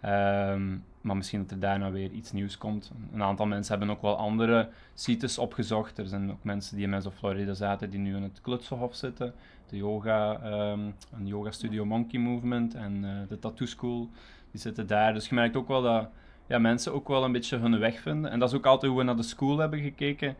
Um, 0.05 0.83
maar 1.01 1.15
misschien 1.15 1.41
dat 1.41 1.51
er 1.51 1.59
daarna 1.59 1.91
weer 1.91 2.11
iets 2.11 2.31
nieuws 2.31 2.57
komt. 2.57 2.91
Een 3.13 3.23
aantal 3.23 3.45
mensen 3.45 3.77
hebben 3.77 3.95
ook 3.95 4.01
wel 4.01 4.17
andere 4.17 4.69
sites 4.93 5.37
opgezocht. 5.37 5.97
Er 5.97 6.07
zijn 6.07 6.31
ook 6.31 6.43
mensen 6.43 6.75
die 6.75 6.85
in 6.85 6.89
Meso 6.89 7.11
Florida 7.11 7.53
zaten, 7.53 7.89
die 7.89 7.99
nu 7.99 8.15
in 8.15 8.23
het 8.23 8.41
Klutsenhof 8.41 8.95
zitten. 8.95 9.33
De 9.69 9.77
yoga, 9.77 10.43
een 11.11 11.27
yoga 11.27 11.51
studio 11.51 11.85
Monkey 11.85 12.19
Movement 12.19 12.75
en 12.75 13.03
uh, 13.03 13.09
de 13.27 13.39
Tattoo 13.39 13.67
School, 13.67 14.09
die 14.51 14.61
zitten 14.61 14.87
daar. 14.87 15.13
Dus 15.13 15.29
je 15.29 15.35
merkt 15.35 15.55
ook 15.55 15.67
wel 15.67 15.81
dat 15.81 16.09
ja, 16.51 16.59
mensen 16.59 16.93
ook 16.93 17.07
wel 17.07 17.23
een 17.23 17.31
beetje 17.31 17.57
hun 17.57 17.79
weg 17.79 17.99
vinden. 17.99 18.31
En 18.31 18.39
dat 18.39 18.49
is 18.49 18.55
ook 18.55 18.65
altijd 18.65 18.91
hoe 18.91 18.99
we 18.99 19.05
naar 19.05 19.15
de 19.15 19.23
school 19.23 19.57
hebben 19.57 19.79
gekeken. 19.79 20.35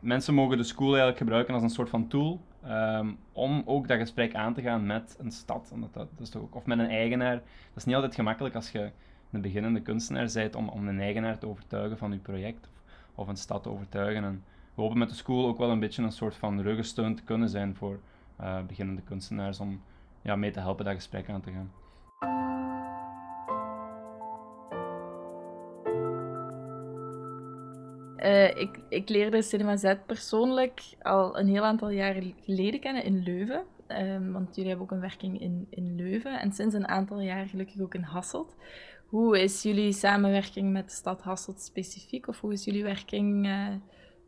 Mensen 0.00 0.34
mogen 0.34 0.56
de 0.56 0.62
school 0.62 0.88
eigenlijk 0.88 1.18
gebruiken 1.18 1.54
als 1.54 1.62
een 1.62 1.70
soort 1.70 1.88
van 1.88 2.08
tool 2.08 2.40
um, 2.66 3.18
om 3.32 3.62
ook 3.64 3.88
dat 3.88 3.98
gesprek 3.98 4.34
aan 4.34 4.54
te 4.54 4.62
gaan 4.62 4.86
met 4.86 5.16
een 5.18 5.30
stad. 5.30 5.70
Omdat 5.72 5.94
dat, 5.94 6.08
dat 6.10 6.20
is 6.20 6.28
toch 6.28 6.42
ook, 6.42 6.54
of 6.54 6.66
met 6.66 6.78
een 6.78 6.88
eigenaar. 6.88 7.34
Dat 7.34 7.76
is 7.76 7.84
niet 7.84 7.94
altijd 7.94 8.14
gemakkelijk 8.14 8.54
als 8.54 8.70
je 8.70 8.90
een 9.30 9.40
beginnende 9.40 9.80
kunstenaar 9.80 10.30
bent 10.34 10.54
om, 10.54 10.68
om 10.68 10.88
een 10.88 11.00
eigenaar 11.00 11.38
te 11.38 11.48
overtuigen 11.48 11.98
van 11.98 12.12
je 12.12 12.18
project 12.18 12.68
of, 12.68 12.82
of 13.14 13.28
een 13.28 13.36
stad 13.36 13.62
te 13.62 13.68
overtuigen. 13.68 14.24
En 14.24 14.44
we 14.74 14.82
hopen 14.82 14.98
met 14.98 15.08
de 15.08 15.14
school 15.14 15.46
ook 15.46 15.58
wel 15.58 15.70
een 15.70 15.80
beetje 15.80 16.02
een 16.02 16.12
soort 16.12 16.34
van 16.34 16.60
ruggensteun 16.60 17.14
te 17.14 17.22
kunnen 17.22 17.48
zijn 17.48 17.76
voor 17.76 18.00
uh, 18.40 18.56
beginnende 18.66 19.02
kunstenaars 19.02 19.60
om 19.60 19.82
ja, 20.22 20.36
mee 20.36 20.50
te 20.50 20.60
helpen 20.60 20.84
dat 20.84 20.94
gesprek 20.94 21.28
aan 21.28 21.40
te 21.40 21.50
gaan. 21.52 21.70
Uh, 28.24 28.48
ik, 28.48 28.80
ik 28.88 29.08
leerde 29.08 29.42
Cinema 29.42 29.76
Z 29.76 29.94
persoonlijk 30.06 30.82
al 31.02 31.38
een 31.38 31.46
heel 31.46 31.64
aantal 31.64 31.90
jaren 31.90 32.34
geleden 32.40 32.80
kennen 32.80 33.04
in 33.04 33.22
Leuven. 33.22 33.62
Um, 33.88 34.32
want 34.32 34.54
jullie 34.54 34.70
hebben 34.70 34.86
ook 34.86 34.92
een 34.92 35.00
werking 35.00 35.40
in, 35.40 35.66
in 35.70 35.96
Leuven 35.96 36.40
en 36.40 36.52
sinds 36.52 36.74
een 36.74 36.88
aantal 36.88 37.20
jaar 37.20 37.46
gelukkig 37.46 37.80
ook 37.80 37.94
in 37.94 38.02
Hasselt. 38.02 38.56
Hoe 39.06 39.42
is 39.42 39.62
jullie 39.62 39.92
samenwerking 39.92 40.72
met 40.72 40.88
de 40.88 40.94
stad 40.94 41.22
Hasselt 41.22 41.60
specifiek? 41.60 42.28
Of 42.28 42.40
hoe 42.40 42.52
is 42.52 42.64
jullie 42.64 42.82
werking 42.82 43.46
uh, 43.46 43.68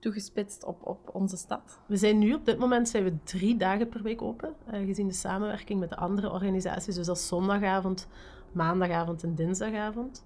toegespitst 0.00 0.64
op, 0.64 0.86
op 0.86 1.10
onze 1.12 1.36
stad? 1.36 1.80
We 1.86 1.96
zijn 1.96 2.18
nu 2.18 2.34
op 2.34 2.44
dit 2.44 2.58
moment 2.58 2.88
zijn 2.88 3.04
we 3.04 3.22
drie 3.22 3.56
dagen 3.56 3.88
per 3.88 4.02
week 4.02 4.22
open, 4.22 4.54
uh, 4.72 4.86
gezien 4.86 5.08
de 5.08 5.14
samenwerking 5.14 5.80
met 5.80 5.88
de 5.88 5.96
andere 5.96 6.30
organisaties. 6.30 6.94
Dus 6.94 7.06
dat 7.06 7.16
is 7.16 7.28
zondagavond, 7.28 8.08
maandagavond 8.52 9.22
en 9.22 9.34
dinsdagavond. 9.34 10.24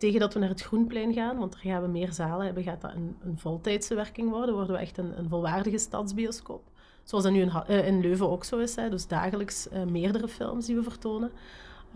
Tegen 0.00 0.20
dat 0.20 0.34
we 0.34 0.40
naar 0.40 0.48
het 0.48 0.62
Groenplein 0.62 1.12
gaan, 1.12 1.38
want 1.38 1.52
daar 1.52 1.60
gaan 1.60 1.82
we 1.82 1.88
meer 1.88 2.12
zalen 2.12 2.44
hebben, 2.44 2.62
gaat 2.62 2.80
dat 2.80 2.94
een, 2.94 3.16
een 3.22 3.38
voltijdse 3.38 3.94
werking 3.94 4.30
worden. 4.30 4.54
Worden 4.54 4.74
we 4.74 4.80
echt 4.80 4.98
een, 4.98 5.18
een 5.18 5.28
volwaardige 5.28 5.78
stadsbioscoop. 5.78 6.62
Zoals 7.04 7.24
dat 7.24 7.32
nu 7.32 7.40
in, 7.40 7.52
uh, 7.68 7.86
in 7.86 8.00
Leuven 8.00 8.30
ook 8.30 8.44
zo 8.44 8.58
is. 8.58 8.76
Hè. 8.76 8.90
Dus 8.90 9.06
dagelijks 9.06 9.68
uh, 9.72 9.84
meerdere 9.84 10.28
films 10.28 10.66
die 10.66 10.76
we 10.76 10.82
vertonen. 10.82 11.30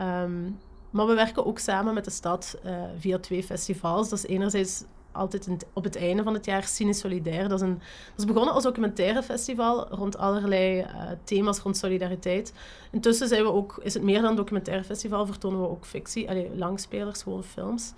Um, 0.00 0.58
maar 0.90 1.06
we 1.06 1.14
werken 1.14 1.46
ook 1.46 1.58
samen 1.58 1.94
met 1.94 2.04
de 2.04 2.11
stad 2.11 2.58
uh, 2.64 2.82
via 2.99 3.18
twee 3.18 3.42
festivals. 3.42 4.08
Dat 4.08 4.18
is 4.18 4.26
enerzijds 4.26 4.84
altijd 5.14 5.66
op 5.73 5.85
het 5.85 5.97
einde 5.97 6.23
van 6.23 6.35
het 6.35 6.44
jaar 6.44 6.64
Cine 6.64 6.92
Solidair. 6.92 7.49
Dat 7.49 7.62
is, 7.62 7.68
een, 7.68 7.78
dat 8.11 8.18
is 8.18 8.25
begonnen 8.25 8.54
als 8.54 8.62
documentaire 8.62 9.23
festival 9.23 9.88
rond 9.88 10.18
allerlei 10.18 10.80
uh, 10.80 10.87
thema's 11.25 11.59
rond 11.59 11.76
solidariteit. 11.76 12.52
Intussen 12.90 13.28
zijn 13.28 13.42
we 13.42 13.52
ook, 13.52 13.80
is 13.83 13.94
het 13.94 14.02
meer 14.02 14.21
dan 14.21 14.30
een 14.30 14.37
documentaire 14.37 14.85
festival, 14.85 15.26
vertonen 15.26 15.61
we 15.61 15.68
ook 15.68 15.87
fictie, 15.87 16.56
langspelers, 16.56 17.23
gewoon 17.23 17.44
films. 17.44 17.92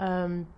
Um, 0.00 0.48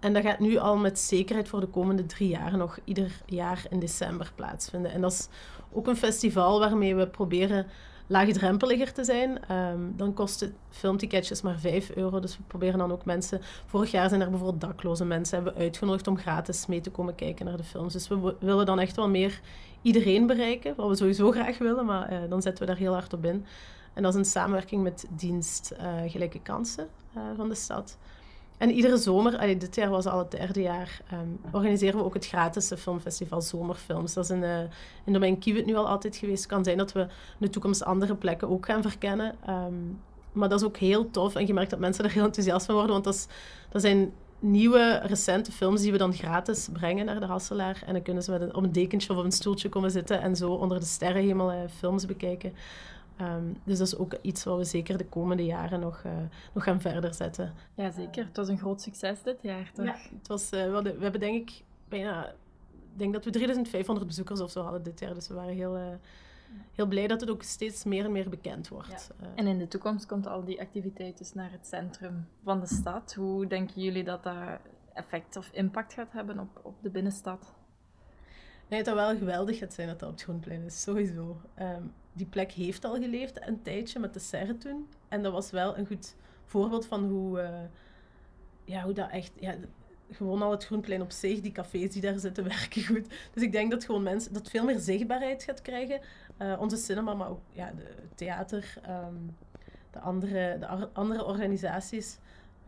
en 0.00 0.12
dat 0.12 0.22
gaat 0.22 0.38
nu 0.38 0.56
al 0.56 0.76
met 0.76 0.98
zekerheid 0.98 1.48
voor 1.48 1.60
de 1.60 1.66
komende 1.66 2.06
drie 2.06 2.28
jaar 2.28 2.56
nog 2.56 2.78
ieder 2.84 3.22
jaar 3.26 3.66
in 3.70 3.78
december 3.78 4.32
plaatsvinden. 4.34 4.92
En 4.92 5.00
dat 5.00 5.12
is 5.12 5.28
ook 5.72 5.86
een 5.86 5.96
festival 5.96 6.58
waarmee 6.58 6.94
we 6.94 7.08
proberen 7.08 7.66
laagdrempeliger 8.06 8.92
te 8.92 9.04
zijn. 9.04 9.52
Um, 9.52 9.92
dan 9.96 10.14
kosten 10.14 10.54
filmticketjes 10.70 11.42
maar 11.42 11.58
5 11.58 11.90
euro. 11.90 12.20
Dus 12.20 12.36
we 12.36 12.42
proberen 12.46 12.78
dan 12.78 12.92
ook 12.92 13.04
mensen... 13.04 13.40
Vorig 13.66 13.90
jaar 13.90 14.08
zijn 14.08 14.20
er 14.20 14.30
bijvoorbeeld 14.30 14.60
dakloze 14.60 15.04
mensen 15.04 15.36
hebben 15.36 15.62
uitgenodigd 15.62 16.06
om 16.06 16.18
gratis 16.18 16.66
mee 16.66 16.80
te 16.80 16.90
komen 16.90 17.14
kijken 17.14 17.46
naar 17.46 17.56
de 17.56 17.64
films. 17.64 17.92
Dus 17.92 18.08
we 18.08 18.36
willen 18.40 18.66
dan 18.66 18.78
echt 18.78 18.96
wel 18.96 19.08
meer 19.08 19.40
iedereen 19.82 20.26
bereiken, 20.26 20.74
wat 20.76 20.88
we 20.88 20.96
sowieso 20.96 21.30
graag 21.30 21.58
willen, 21.58 21.84
maar 21.84 22.12
uh, 22.12 22.18
dan 22.28 22.42
zetten 22.42 22.64
we 22.64 22.70
daar 22.70 22.80
heel 22.80 22.92
hard 22.92 23.12
op 23.12 23.24
in. 23.24 23.46
En 23.94 24.02
dat 24.02 24.12
is 24.12 24.18
een 24.18 24.24
samenwerking 24.24 24.82
met 24.82 25.06
dienst 25.10 25.72
uh, 25.80 26.10
Gelijke 26.10 26.40
Kansen 26.40 26.88
uh, 27.16 27.22
van 27.36 27.48
de 27.48 27.54
stad. 27.54 27.98
En 28.58 28.70
iedere 28.70 28.96
zomer, 28.96 29.58
dit 29.58 29.74
jaar 29.74 29.90
was 29.90 30.06
al 30.06 30.18
het 30.18 30.30
derde 30.30 30.60
jaar, 30.60 31.00
um, 31.12 31.38
organiseren 31.50 31.98
we 31.98 32.04
ook 32.04 32.14
het 32.14 32.26
gratis 32.26 32.72
filmfestival 32.76 33.42
Zomerfilms. 33.42 34.14
Dat 34.14 34.24
is 34.24 34.30
in, 34.30 34.42
uh, 34.42 34.58
in 35.04 35.12
domein 35.12 35.38
Kiewit 35.38 35.66
nu 35.66 35.74
al 35.74 35.88
altijd 35.88 36.16
geweest. 36.16 36.42
Het 36.42 36.52
kan 36.52 36.64
zijn 36.64 36.76
dat 36.76 36.92
we 36.92 37.00
in 37.00 37.08
de 37.38 37.50
toekomst 37.50 37.84
andere 37.84 38.14
plekken 38.14 38.48
ook 38.48 38.66
gaan 38.66 38.82
verkennen. 38.82 39.34
Um, 39.48 40.00
maar 40.32 40.48
dat 40.48 40.60
is 40.60 40.66
ook 40.66 40.76
heel 40.76 41.10
tof 41.10 41.34
en 41.34 41.46
je 41.46 41.54
merkt 41.54 41.70
dat 41.70 41.78
mensen 41.78 42.04
er 42.04 42.10
heel 42.10 42.24
enthousiast 42.24 42.66
van 42.66 42.74
worden, 42.74 42.92
want 42.92 43.04
dat, 43.04 43.14
is, 43.14 43.26
dat 43.70 43.82
zijn 43.82 44.12
nieuwe, 44.38 45.00
recente 45.02 45.52
films 45.52 45.80
die 45.80 45.92
we 45.92 45.98
dan 45.98 46.12
gratis 46.12 46.68
brengen 46.72 47.06
naar 47.06 47.20
de 47.20 47.26
Hasselaar. 47.26 47.82
En 47.86 47.92
dan 47.92 48.02
kunnen 48.02 48.22
ze 48.22 48.30
met 48.30 48.40
een, 48.40 48.54
op 48.54 48.62
een 48.62 48.72
dekentje 48.72 49.10
of 49.10 49.18
op 49.18 49.24
een 49.24 49.32
stoeltje 49.32 49.68
komen 49.68 49.90
zitten 49.90 50.20
en 50.20 50.36
zo 50.36 50.50
onder 50.50 50.80
de 50.80 50.86
sterrenhemel 50.86 51.52
uh, 51.52 51.58
films 51.78 52.06
bekijken. 52.06 52.52
Um, 53.20 53.56
dus 53.64 53.78
dat 53.78 53.86
is 53.86 53.96
ook 53.96 54.14
iets 54.22 54.44
wat 54.44 54.56
we 54.56 54.64
zeker 54.64 54.98
de 54.98 55.06
komende 55.06 55.44
jaren 55.44 55.80
nog, 55.80 56.02
uh, 56.06 56.12
nog 56.54 56.64
gaan 56.64 56.80
verder 56.80 57.14
zetten. 57.14 57.54
Ja, 57.74 57.90
zeker. 57.90 58.24
Het 58.24 58.36
was 58.36 58.48
een 58.48 58.58
groot 58.58 58.80
succes 58.80 59.22
dit 59.22 59.42
jaar, 59.42 59.70
toch? 59.74 59.86
Ja, 59.86 59.96
het 60.18 60.28
was, 60.28 60.52
uh, 60.52 60.64
we, 60.64 60.70
hadden, 60.70 60.96
we 60.96 61.02
hebben 61.02 61.20
denk 61.20 61.50
ik 61.50 61.62
bijna... 61.88 62.26
Ik 62.92 63.02
denk 63.02 63.12
dat 63.12 63.24
we 63.24 63.30
3500 63.30 64.06
bezoekers 64.06 64.40
of 64.40 64.50
zo 64.50 64.62
hadden 64.62 64.82
dit 64.82 65.00
jaar. 65.00 65.14
Dus 65.14 65.28
we 65.28 65.34
waren 65.34 65.54
heel, 65.54 65.76
uh, 65.76 65.84
heel 66.72 66.86
blij 66.86 67.06
dat 67.06 67.20
het 67.20 67.30
ook 67.30 67.42
steeds 67.42 67.84
meer 67.84 68.04
en 68.04 68.12
meer 68.12 68.28
bekend 68.28 68.68
wordt. 68.68 69.10
Ja. 69.20 69.26
en 69.34 69.46
in 69.46 69.58
de 69.58 69.68
toekomst 69.68 70.06
komt 70.06 70.26
al 70.26 70.44
die 70.44 70.60
activiteit 70.60 71.18
dus 71.18 71.32
naar 71.32 71.50
het 71.50 71.66
centrum 71.66 72.28
van 72.44 72.60
de 72.60 72.66
stad. 72.66 73.14
Hoe 73.14 73.46
denken 73.46 73.82
jullie 73.82 74.04
dat 74.04 74.22
dat 74.22 74.36
effect 74.92 75.36
of 75.36 75.50
impact 75.52 75.92
gaat 75.92 76.12
hebben 76.12 76.38
op, 76.38 76.60
op 76.62 76.74
de 76.82 76.90
binnenstad? 76.90 77.54
Nee, 78.68 78.84
zou 78.84 78.96
wel 78.96 79.16
geweldig 79.16 79.58
gaat 79.58 79.72
zijn 79.72 79.88
dat 79.88 79.98
dat 79.98 80.08
op 80.08 80.14
het 80.14 80.24
Groenplein 80.24 80.64
is, 80.64 80.82
sowieso. 80.82 81.40
Um, 81.60 81.92
die 82.12 82.26
plek 82.26 82.52
heeft 82.52 82.84
al 82.84 82.94
geleefd 82.94 83.46
een 83.46 83.62
tijdje 83.62 83.98
met 83.98 84.14
de 84.14 84.20
serre 84.20 84.58
toen. 84.58 84.88
En 85.08 85.22
dat 85.22 85.32
was 85.32 85.50
wel 85.50 85.78
een 85.78 85.86
goed 85.86 86.14
voorbeeld 86.44 86.86
van 86.86 87.04
hoe, 87.04 87.40
uh, 87.40 87.48
ja, 88.64 88.82
hoe 88.82 88.92
dat 88.92 89.10
echt... 89.10 89.32
Ja, 89.40 89.54
gewoon 90.10 90.42
al 90.42 90.50
het 90.50 90.64
Groenplein 90.64 91.02
op 91.02 91.10
zich, 91.10 91.40
die 91.40 91.52
cafés 91.52 91.92
die 91.92 92.02
daar 92.02 92.18
zitten, 92.18 92.44
werken 92.58 92.84
goed. 92.84 93.06
Dus 93.32 93.42
ik 93.42 93.52
denk 93.52 93.70
dat 93.70 93.84
gewoon 93.84 94.02
mensen... 94.02 94.32
Dat 94.32 94.50
veel 94.50 94.64
meer 94.64 94.78
zichtbaarheid 94.78 95.42
gaat 95.42 95.62
krijgen. 95.62 96.00
Uh, 96.42 96.60
onze 96.60 96.76
cinema, 96.76 97.14
maar 97.14 97.28
ook 97.28 97.40
ja, 97.52 97.72
de 97.76 97.94
theater, 98.14 98.74
um, 98.88 99.36
de, 99.90 99.98
andere, 99.98 100.56
de 100.58 100.88
andere 100.92 101.24
organisaties. 101.24 102.18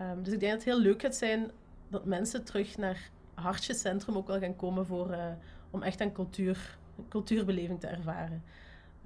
Um, 0.00 0.22
dus 0.22 0.32
ik 0.32 0.40
denk 0.40 0.52
dat 0.52 0.64
het 0.64 0.74
heel 0.74 0.82
leuk 0.82 1.00
gaat 1.00 1.16
zijn 1.16 1.50
dat 1.88 2.04
mensen 2.04 2.44
terug 2.44 2.76
naar 2.76 3.10
Hartjescentrum 3.38 4.16
ook 4.16 4.26
wel 4.26 4.38
gaan 4.38 4.56
komen 4.56 4.86
voor, 4.86 5.10
uh, 5.10 5.24
om 5.70 5.82
echt 5.82 6.00
een 6.00 6.12
cultuur, 6.12 6.78
cultuurbeleving 7.08 7.80
te 7.80 7.86
ervaren. 7.86 8.42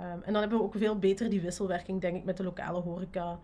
Um, 0.00 0.22
en 0.22 0.32
dan 0.32 0.40
hebben 0.40 0.58
we 0.58 0.64
ook 0.64 0.74
veel 0.76 0.98
beter 0.98 1.30
die 1.30 1.40
wisselwerking, 1.40 2.00
denk 2.00 2.16
ik, 2.16 2.24
met 2.24 2.36
de 2.36 2.42
lokale 2.42 2.80
horeca. 2.80 3.38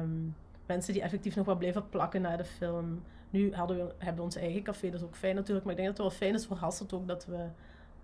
Um, 0.00 0.36
mensen 0.66 0.92
die 0.92 1.02
effectief 1.02 1.36
nog 1.36 1.46
wat 1.46 1.58
blijven 1.58 1.88
plakken 1.88 2.20
na 2.20 2.36
de 2.36 2.44
film. 2.44 3.02
Nu 3.30 3.54
hadden 3.54 3.76
we, 3.76 3.94
hebben 3.98 4.16
we 4.16 4.22
ons 4.22 4.36
eigen 4.36 4.62
café, 4.62 4.90
dat 4.90 5.00
is 5.00 5.06
ook 5.06 5.16
fijn 5.16 5.34
natuurlijk. 5.34 5.66
Maar 5.66 5.74
ik 5.74 5.80
denk 5.82 5.96
dat 5.96 6.04
het 6.04 6.08
wel 6.08 6.28
fijn 6.28 6.40
is 6.40 6.46
voor 6.46 6.56
Hasselt 6.56 6.92
ook 6.92 7.08
dat 7.08 7.26
we, 7.26 7.46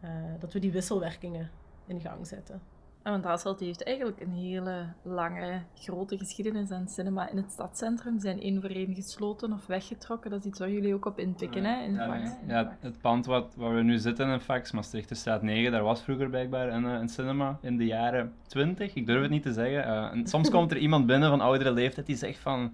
uh, 0.04 0.10
dat 0.38 0.52
we 0.52 0.58
die 0.58 0.72
wisselwerkingen 0.72 1.50
in 1.86 2.00
gang 2.00 2.26
zetten. 2.26 2.60
Ja, 3.06 3.12
want 3.12 3.24
Hasselt 3.24 3.60
heeft 3.60 3.84
eigenlijk 3.84 4.20
een 4.20 4.32
hele 4.32 4.86
lange, 5.02 5.60
grote 5.74 6.18
geschiedenis 6.18 6.70
aan 6.70 6.88
cinema 6.88 7.30
in 7.30 7.36
het 7.36 7.50
stadscentrum. 7.52 8.20
Zijn 8.20 8.40
één 8.40 8.60
voor 8.60 8.70
één 8.70 8.94
gesloten 8.94 9.52
of 9.52 9.66
weggetrokken. 9.66 10.30
Dat 10.30 10.40
is 10.40 10.46
iets 10.46 10.58
waar 10.58 10.70
jullie 10.70 10.94
ook 10.94 11.06
op 11.06 11.18
inpikken, 11.18 11.64
hè? 11.64 11.82
In 11.82 11.94
ja, 11.94 12.06
nee. 12.06 12.32
ja, 12.46 12.76
het 12.80 13.00
pand 13.00 13.26
wat, 13.26 13.54
waar 13.56 13.74
we 13.74 13.82
nu 13.82 13.98
zitten 13.98 14.28
in 14.28 14.40
Fax, 14.40 14.70
Maastrichtenstraat 14.70 15.42
9, 15.42 15.72
daar 15.72 15.82
was 15.82 16.02
vroeger 16.02 16.28
blijkbaar 16.28 16.68
een, 16.68 16.84
een 16.84 17.08
cinema 17.08 17.58
in 17.60 17.76
de 17.76 17.86
jaren 17.86 18.32
20. 18.46 18.94
Ik 18.94 19.06
durf 19.06 19.22
het 19.22 19.30
niet 19.30 19.42
te 19.42 19.52
zeggen. 19.52 19.88
Uh, 19.88 20.12
en 20.12 20.26
soms 20.26 20.50
komt 20.50 20.70
er 20.70 20.78
iemand 20.78 21.06
binnen 21.06 21.30
van 21.30 21.40
oudere 21.40 21.70
leeftijd 21.70 22.06
die 22.06 22.16
zegt 22.16 22.38
van... 22.38 22.72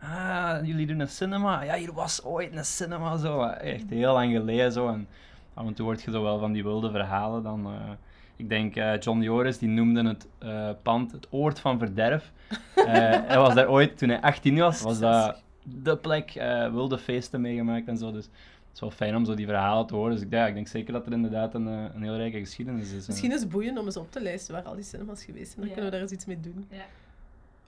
Ah, 0.00 0.58
jullie 0.62 0.86
doen 0.86 1.00
een 1.00 1.08
cinema? 1.08 1.62
Ja, 1.62 1.74
hier 1.74 1.92
was 1.92 2.24
ooit 2.24 2.56
een 2.56 2.64
cinema, 2.64 3.16
zo. 3.16 3.42
Echt 3.42 3.90
heel 3.90 4.12
lang 4.12 4.32
geleden, 4.32 4.72
zo. 4.72 4.88
En 4.88 5.08
af 5.54 5.66
en 5.66 5.74
toe 5.74 5.86
hoort 5.86 6.02
je 6.02 6.10
zo 6.10 6.22
wel 6.22 6.38
van 6.38 6.52
die 6.52 6.62
wilde 6.62 6.90
verhalen 6.90 7.42
dan... 7.42 7.66
Uh, 7.66 7.90
ik 8.36 8.48
denk, 8.48 8.76
uh, 8.76 8.98
John 8.98 9.20
Joris, 9.20 9.58
die 9.58 9.68
noemde 9.68 10.08
het 10.08 10.26
uh, 10.42 10.70
pand 10.82 11.12
het 11.12 11.26
oord 11.30 11.60
van 11.60 11.78
verderf. 11.78 12.32
Uh, 12.76 12.84
hij 13.30 13.38
was 13.38 13.54
daar 13.54 13.68
ooit, 13.68 13.98
toen 13.98 14.08
hij 14.08 14.20
18 14.20 14.58
was, 14.58 14.82
was 14.82 14.98
dat 14.98 15.42
de 15.62 15.96
plek, 15.96 16.32
wilde 16.72 16.98
feesten 16.98 17.40
meegemaakt 17.40 17.88
en 17.88 17.96
zo. 17.96 18.12
Dus 18.12 18.24
het 18.24 18.74
is 18.74 18.80
wel 18.80 18.90
fijn 18.90 19.16
om 19.16 19.24
zo 19.24 19.34
die 19.34 19.46
verhalen 19.46 19.86
te 19.86 19.94
horen. 19.94 20.12
Dus 20.12 20.22
ik, 20.22 20.30
ja, 20.30 20.46
ik 20.46 20.54
denk 20.54 20.68
zeker 20.68 20.92
dat 20.92 21.06
er 21.06 21.12
inderdaad 21.12 21.54
een, 21.54 21.66
een 21.66 22.02
heel 22.02 22.16
rijke 22.16 22.38
geschiedenis 22.38 22.92
is. 22.92 23.06
Misschien 23.06 23.32
is 23.32 23.40
het 23.40 23.48
boeiend 23.48 23.78
om 23.78 23.84
eens 23.84 23.96
op 23.96 24.12
te 24.12 24.20
lijsten 24.20 24.54
waar 24.54 24.62
al 24.62 24.74
die 24.74 24.84
cinemas 24.84 25.24
geweest 25.24 25.52
zijn. 25.52 25.60
Dan 25.60 25.68
ja. 25.68 25.72
kunnen 25.72 25.84
we 25.84 25.90
daar 25.90 26.00
eens 26.00 26.12
iets 26.12 26.26
mee 26.26 26.40
doen. 26.40 26.66
Ja. 26.70 26.84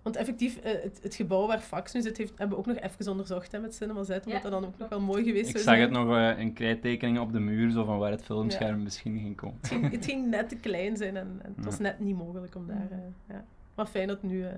Want 0.08 0.20
effectief, 0.20 0.58
het, 0.62 0.98
het, 1.02 1.14
gebouw 1.14 1.46
waar 1.46 1.60
Fax 1.60 1.92
nu 1.92 2.00
zit, 2.00 2.16
heeft, 2.16 2.38
hebben 2.38 2.56
we 2.56 2.56
ook 2.56 2.66
nog 2.66 2.76
even 2.76 3.10
onderzocht 3.10 3.52
hè, 3.52 3.58
met 3.58 3.74
Cinema 3.74 4.02
Z, 4.02 4.08
omdat 4.10 4.24
ja. 4.24 4.40
dat 4.40 4.50
dan 4.50 4.64
ook 4.64 4.78
nog 4.78 4.88
wel 4.88 5.00
mooi 5.00 5.24
geweest 5.24 5.48
is. 5.48 5.50
Ik 5.50 5.56
zag 5.56 5.64
zijn. 5.64 5.80
het 5.80 5.90
nog 5.90 6.08
uh, 6.08 6.38
in 6.38 6.52
krijttekeningen 6.52 7.22
op 7.22 7.32
de 7.32 7.40
muur, 7.40 7.70
zo 7.70 7.84
van 7.84 7.98
waar 7.98 8.10
het 8.10 8.24
filmscherm 8.24 8.76
ja. 8.76 8.82
misschien 8.82 9.18
ging 9.18 9.36
komen. 9.36 9.56
Het 9.60 9.68
ging, 9.68 9.90
het 9.90 10.04
ging, 10.04 10.26
net 10.26 10.48
te 10.48 10.56
klein 10.56 10.96
zijn 10.96 11.16
en, 11.16 11.40
en 11.42 11.52
het 11.56 11.64
was 11.64 11.78
net 11.78 12.00
niet 12.00 12.16
mogelijk 12.16 12.54
om 12.54 12.66
daar... 12.66 12.88
Uh, 12.90 12.98
ja. 13.28 13.44
Maar 13.74 13.86
fijn 13.86 14.08
dat 14.08 14.20
het 14.22 14.30
nu 14.30 14.38
uh, 14.38 14.48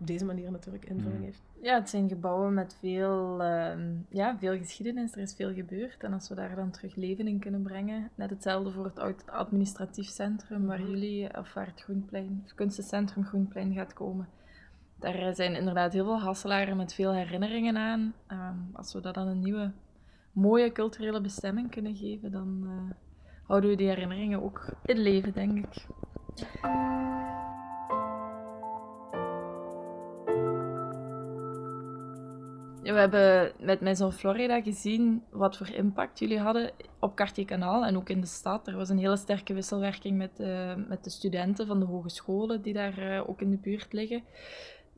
op 0.00 0.06
deze 0.06 0.24
manier 0.24 0.50
natuurlijk 0.50 0.84
invulling 0.84 1.24
heeft. 1.24 1.42
Ja, 1.62 1.74
het 1.74 1.90
zijn 1.90 2.08
gebouwen 2.08 2.54
met 2.54 2.76
veel, 2.80 3.42
ja, 4.08 4.36
veel 4.38 4.56
geschiedenis, 4.56 5.12
er 5.12 5.18
is 5.18 5.34
veel 5.34 5.54
gebeurd. 5.54 6.02
En 6.02 6.12
als 6.12 6.28
we 6.28 6.34
daar 6.34 6.56
dan 6.56 6.70
terug 6.70 6.94
leven 6.94 7.28
in 7.28 7.38
kunnen 7.38 7.62
brengen, 7.62 8.10
net 8.14 8.30
hetzelfde 8.30 8.70
voor 8.70 8.84
het 8.84 9.26
administratief 9.26 10.08
centrum, 10.08 10.66
waar 10.66 10.80
jullie, 10.80 11.38
of 11.38 11.54
waar 11.54 11.66
het 11.66 11.80
Groenplein, 11.80 12.40
het 12.42 12.54
kunstencentrum 12.54 13.24
Groenplein 13.24 13.72
gaat 13.74 13.92
komen 13.92 14.28
daar 15.04 15.34
zijn 15.34 15.54
inderdaad 15.54 15.92
heel 15.92 16.04
veel 16.04 16.20
hasselaren 16.20 16.76
met 16.76 16.94
veel 16.94 17.12
herinneringen 17.12 17.76
aan. 17.76 18.14
Um, 18.28 18.70
als 18.72 18.92
we 18.92 19.00
dat 19.00 19.14
dan 19.14 19.26
een 19.26 19.40
nieuwe, 19.40 19.72
mooie 20.32 20.72
culturele 20.72 21.20
bestemming 21.20 21.70
kunnen 21.70 21.96
geven, 21.96 22.30
dan 22.30 22.60
uh, 22.64 22.94
houden 23.46 23.70
we 23.70 23.76
die 23.76 23.88
herinneringen 23.88 24.42
ook 24.42 24.74
in 24.84 24.98
leven, 24.98 25.32
denk 25.32 25.58
ik. 25.58 25.86
We 32.82 33.00
hebben 33.00 33.52
met 33.58 33.80
Maison 33.80 34.12
Florida 34.12 34.62
gezien 34.62 35.22
wat 35.30 35.56
voor 35.56 35.68
impact 35.68 36.18
jullie 36.18 36.38
hadden 36.38 36.70
op 37.00 37.16
Cartier 37.16 37.44
Kanaal 37.44 37.84
en 37.84 37.96
ook 37.96 38.08
in 38.08 38.20
de 38.20 38.26
stad. 38.26 38.66
Er 38.66 38.76
was 38.76 38.88
een 38.88 38.98
hele 38.98 39.16
sterke 39.16 39.54
wisselwerking 39.54 40.16
met, 40.16 40.40
uh, 40.40 40.74
met 40.88 41.04
de 41.04 41.10
studenten 41.10 41.66
van 41.66 41.80
de 41.80 41.86
hogescholen 41.86 42.62
die 42.62 42.72
daar 42.72 43.26
ook 43.26 43.40
in 43.40 43.50
de 43.50 43.56
buurt 43.56 43.92
liggen. 43.92 44.22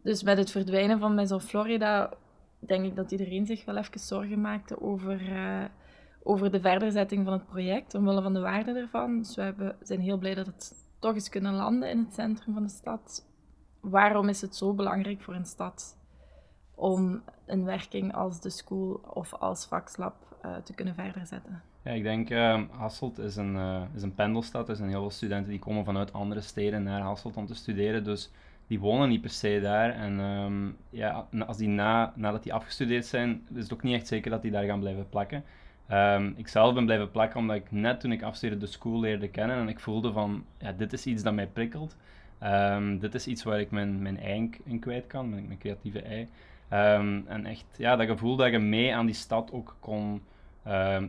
Dus 0.07 0.23
met 0.23 0.39
het 0.39 0.51
verdwijnen 0.51 0.99
van 0.99 1.15
Maison 1.15 1.41
Florida 1.41 2.11
denk 2.59 2.85
ik 2.85 2.97
dat 2.97 3.11
iedereen 3.11 3.47
zich 3.47 3.65
wel 3.65 3.77
even 3.77 4.01
zorgen 4.01 4.41
maakte 4.41 4.81
over, 4.81 5.21
uh, 5.21 5.65
over 6.23 6.51
de 6.51 6.61
verderzetting 6.61 7.25
van 7.25 7.33
het 7.33 7.47
project, 7.47 7.95
omwille 7.95 8.23
van 8.23 8.35
de 8.35 8.41
waarde 8.41 8.73
ervan. 8.73 9.19
Dus 9.19 9.35
we 9.35 9.43
hebben, 9.43 9.77
zijn 9.83 10.01
heel 10.01 10.19
blij 10.19 10.35
dat 10.35 10.47
het 10.47 10.73
toch 10.99 11.15
eens 11.15 11.29
kunnen 11.29 11.55
landen 11.55 11.91
in 11.91 11.99
het 11.99 12.15
centrum 12.15 12.55
van 12.55 12.63
de 12.63 12.69
stad. 12.69 13.27
Waarom 13.81 14.29
is 14.29 14.41
het 14.41 14.57
zo 14.57 14.75
belangrijk 14.75 15.21
voor 15.21 15.35
een 15.35 15.47
stad 15.47 15.97
om 16.75 17.23
een 17.47 17.65
werking 17.65 18.15
als 18.15 18.41
de 18.41 18.51
school 18.51 19.01
of 19.15 19.35
als 19.35 19.67
Vaxlab 19.67 20.15
te 20.65 20.75
kunnen 20.75 20.95
verder 20.95 21.27
zetten? 21.27 21.63
Ja, 21.85 21.91
ik 21.91 22.03
denk 22.03 22.31
uh, 22.31 22.63
Hasselt 22.71 23.19
is 23.19 23.37
een, 23.37 23.55
uh, 23.55 23.83
is 23.95 24.03
een 24.03 24.15
pendelstad. 24.15 24.69
Er 24.69 24.77
zijn 24.77 24.89
heel 24.89 25.01
veel 25.01 25.11
studenten 25.11 25.51
die 25.51 25.59
komen 25.59 25.85
vanuit 25.85 26.13
andere 26.13 26.41
steden 26.41 26.83
naar 26.83 27.01
Hasselt 27.01 27.37
om 27.37 27.47
te 27.47 27.55
studeren. 27.55 28.05
Dus 28.05 28.31
die 28.67 28.81
wonen 28.81 29.09
niet 29.09 29.21
per 29.21 29.31
se 29.31 29.61
daar. 29.63 29.91
En 29.91 30.19
um, 30.19 30.77
ja, 30.91 31.27
als 31.47 31.57
die 31.57 31.69
na, 31.69 32.13
nadat 32.17 32.43
die 32.43 32.55
afgestudeerd 32.55 33.07
zijn, 33.07 33.47
is 33.55 33.63
het 33.63 33.73
ook 33.73 33.83
niet 33.83 33.95
echt 33.95 34.07
zeker 34.07 34.31
dat 34.31 34.43
die 34.43 34.51
daar 34.51 34.65
gaan 34.65 34.81
blijven 34.81 35.09
plakken. 35.09 35.45
Um, 35.93 36.35
ik 36.37 36.49
zelf 36.49 36.75
ben 36.75 36.85
blijven 36.85 37.11
plakken 37.11 37.41
omdat 37.41 37.57
ik 37.57 37.71
net 37.71 38.01
toen 38.01 38.13
ik 38.13 38.23
afstudeerde 38.23 38.65
de 38.65 38.71
school 38.71 39.01
leerde 39.01 39.29
kennen 39.29 39.57
en 39.57 39.69
ik 39.69 39.81
voelde 39.81 40.13
van, 40.13 40.45
ja, 40.59 40.73
dit 40.73 40.93
is 40.93 41.07
iets 41.07 41.23
dat 41.23 41.35
mij 41.35 41.47
prikkelt. 41.47 41.97
Um, 42.43 42.99
dit 42.99 43.15
is 43.15 43.27
iets 43.27 43.43
waar 43.43 43.61
ik 43.61 43.71
mijn, 43.71 44.03
mijn 44.03 44.21
ei 44.21 44.51
in 44.65 44.79
kwijt 44.79 45.07
kan, 45.07 45.31
mijn, 45.31 45.47
mijn 45.47 45.59
creatieve 45.59 46.03
ei. 46.03 46.29
en 47.27 47.47
echt, 47.47 47.65
ja, 47.77 47.97
dat 47.97 48.07
gevoel 48.07 48.37
dat 48.37 48.51
je 48.51 48.59
mee 48.59 48.95
aan 48.95 49.07
die 49.07 49.15
stad 49.15 49.53
ook 49.53 49.77
kon 49.81 50.23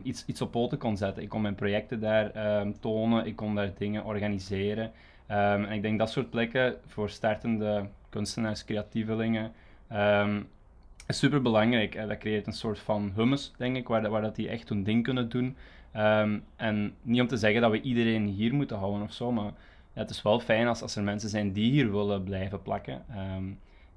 iets, 0.02 0.24
iets 0.26 0.40
op 0.40 0.50
poten 0.50 0.78
kon 0.78 0.96
zetten. 0.96 1.22
Ik 1.22 1.28
kon 1.28 1.42
mijn 1.42 1.54
projecten 1.54 2.00
daar 2.00 2.32
tonen, 2.80 3.26
ik 3.26 3.36
kon 3.36 3.54
daar 3.54 3.70
dingen 3.78 4.04
organiseren. 4.04 4.92
Um, 5.30 5.64
en 5.64 5.72
ik 5.72 5.82
denk 5.82 5.98
dat 5.98 6.10
soort 6.10 6.30
plekken 6.30 6.76
voor 6.86 7.10
startende 7.10 7.88
kunstenaars, 8.08 8.64
creatievelingen, 8.64 9.52
is 11.06 11.18
super 11.18 11.42
belangrijk. 11.42 12.08
Dat 12.08 12.18
creëert 12.18 12.46
een 12.46 12.52
soort 12.52 12.78
van 12.78 13.12
hummus, 13.14 13.52
denk 13.56 13.76
ik, 13.76 13.88
waar, 13.88 14.10
waar 14.10 14.22
dat 14.22 14.36
die 14.36 14.48
echt 14.48 14.68
hun 14.68 14.82
ding 14.82 15.04
kunnen 15.04 15.28
doen. 15.28 15.56
en 16.56 16.94
niet 17.02 17.20
om 17.20 17.26
te 17.26 17.36
zeggen 17.36 17.60
dat 17.60 17.70
we 17.70 17.80
iedereen 17.80 18.26
hier 18.26 18.54
moeten 18.54 18.76
houden 18.76 19.02
of 19.02 19.12
zo, 19.12 19.32
maar 19.32 19.52
ja, 19.92 20.00
het 20.00 20.10
is 20.10 20.22
wel 20.22 20.40
fijn 20.40 20.66
als, 20.66 20.82
als 20.82 20.96
er 20.96 21.02
mensen 21.02 21.28
zijn 21.28 21.52
die 21.52 21.70
hier 21.70 21.92
willen 21.92 22.24
blijven 22.24 22.62
plakken 22.62 23.04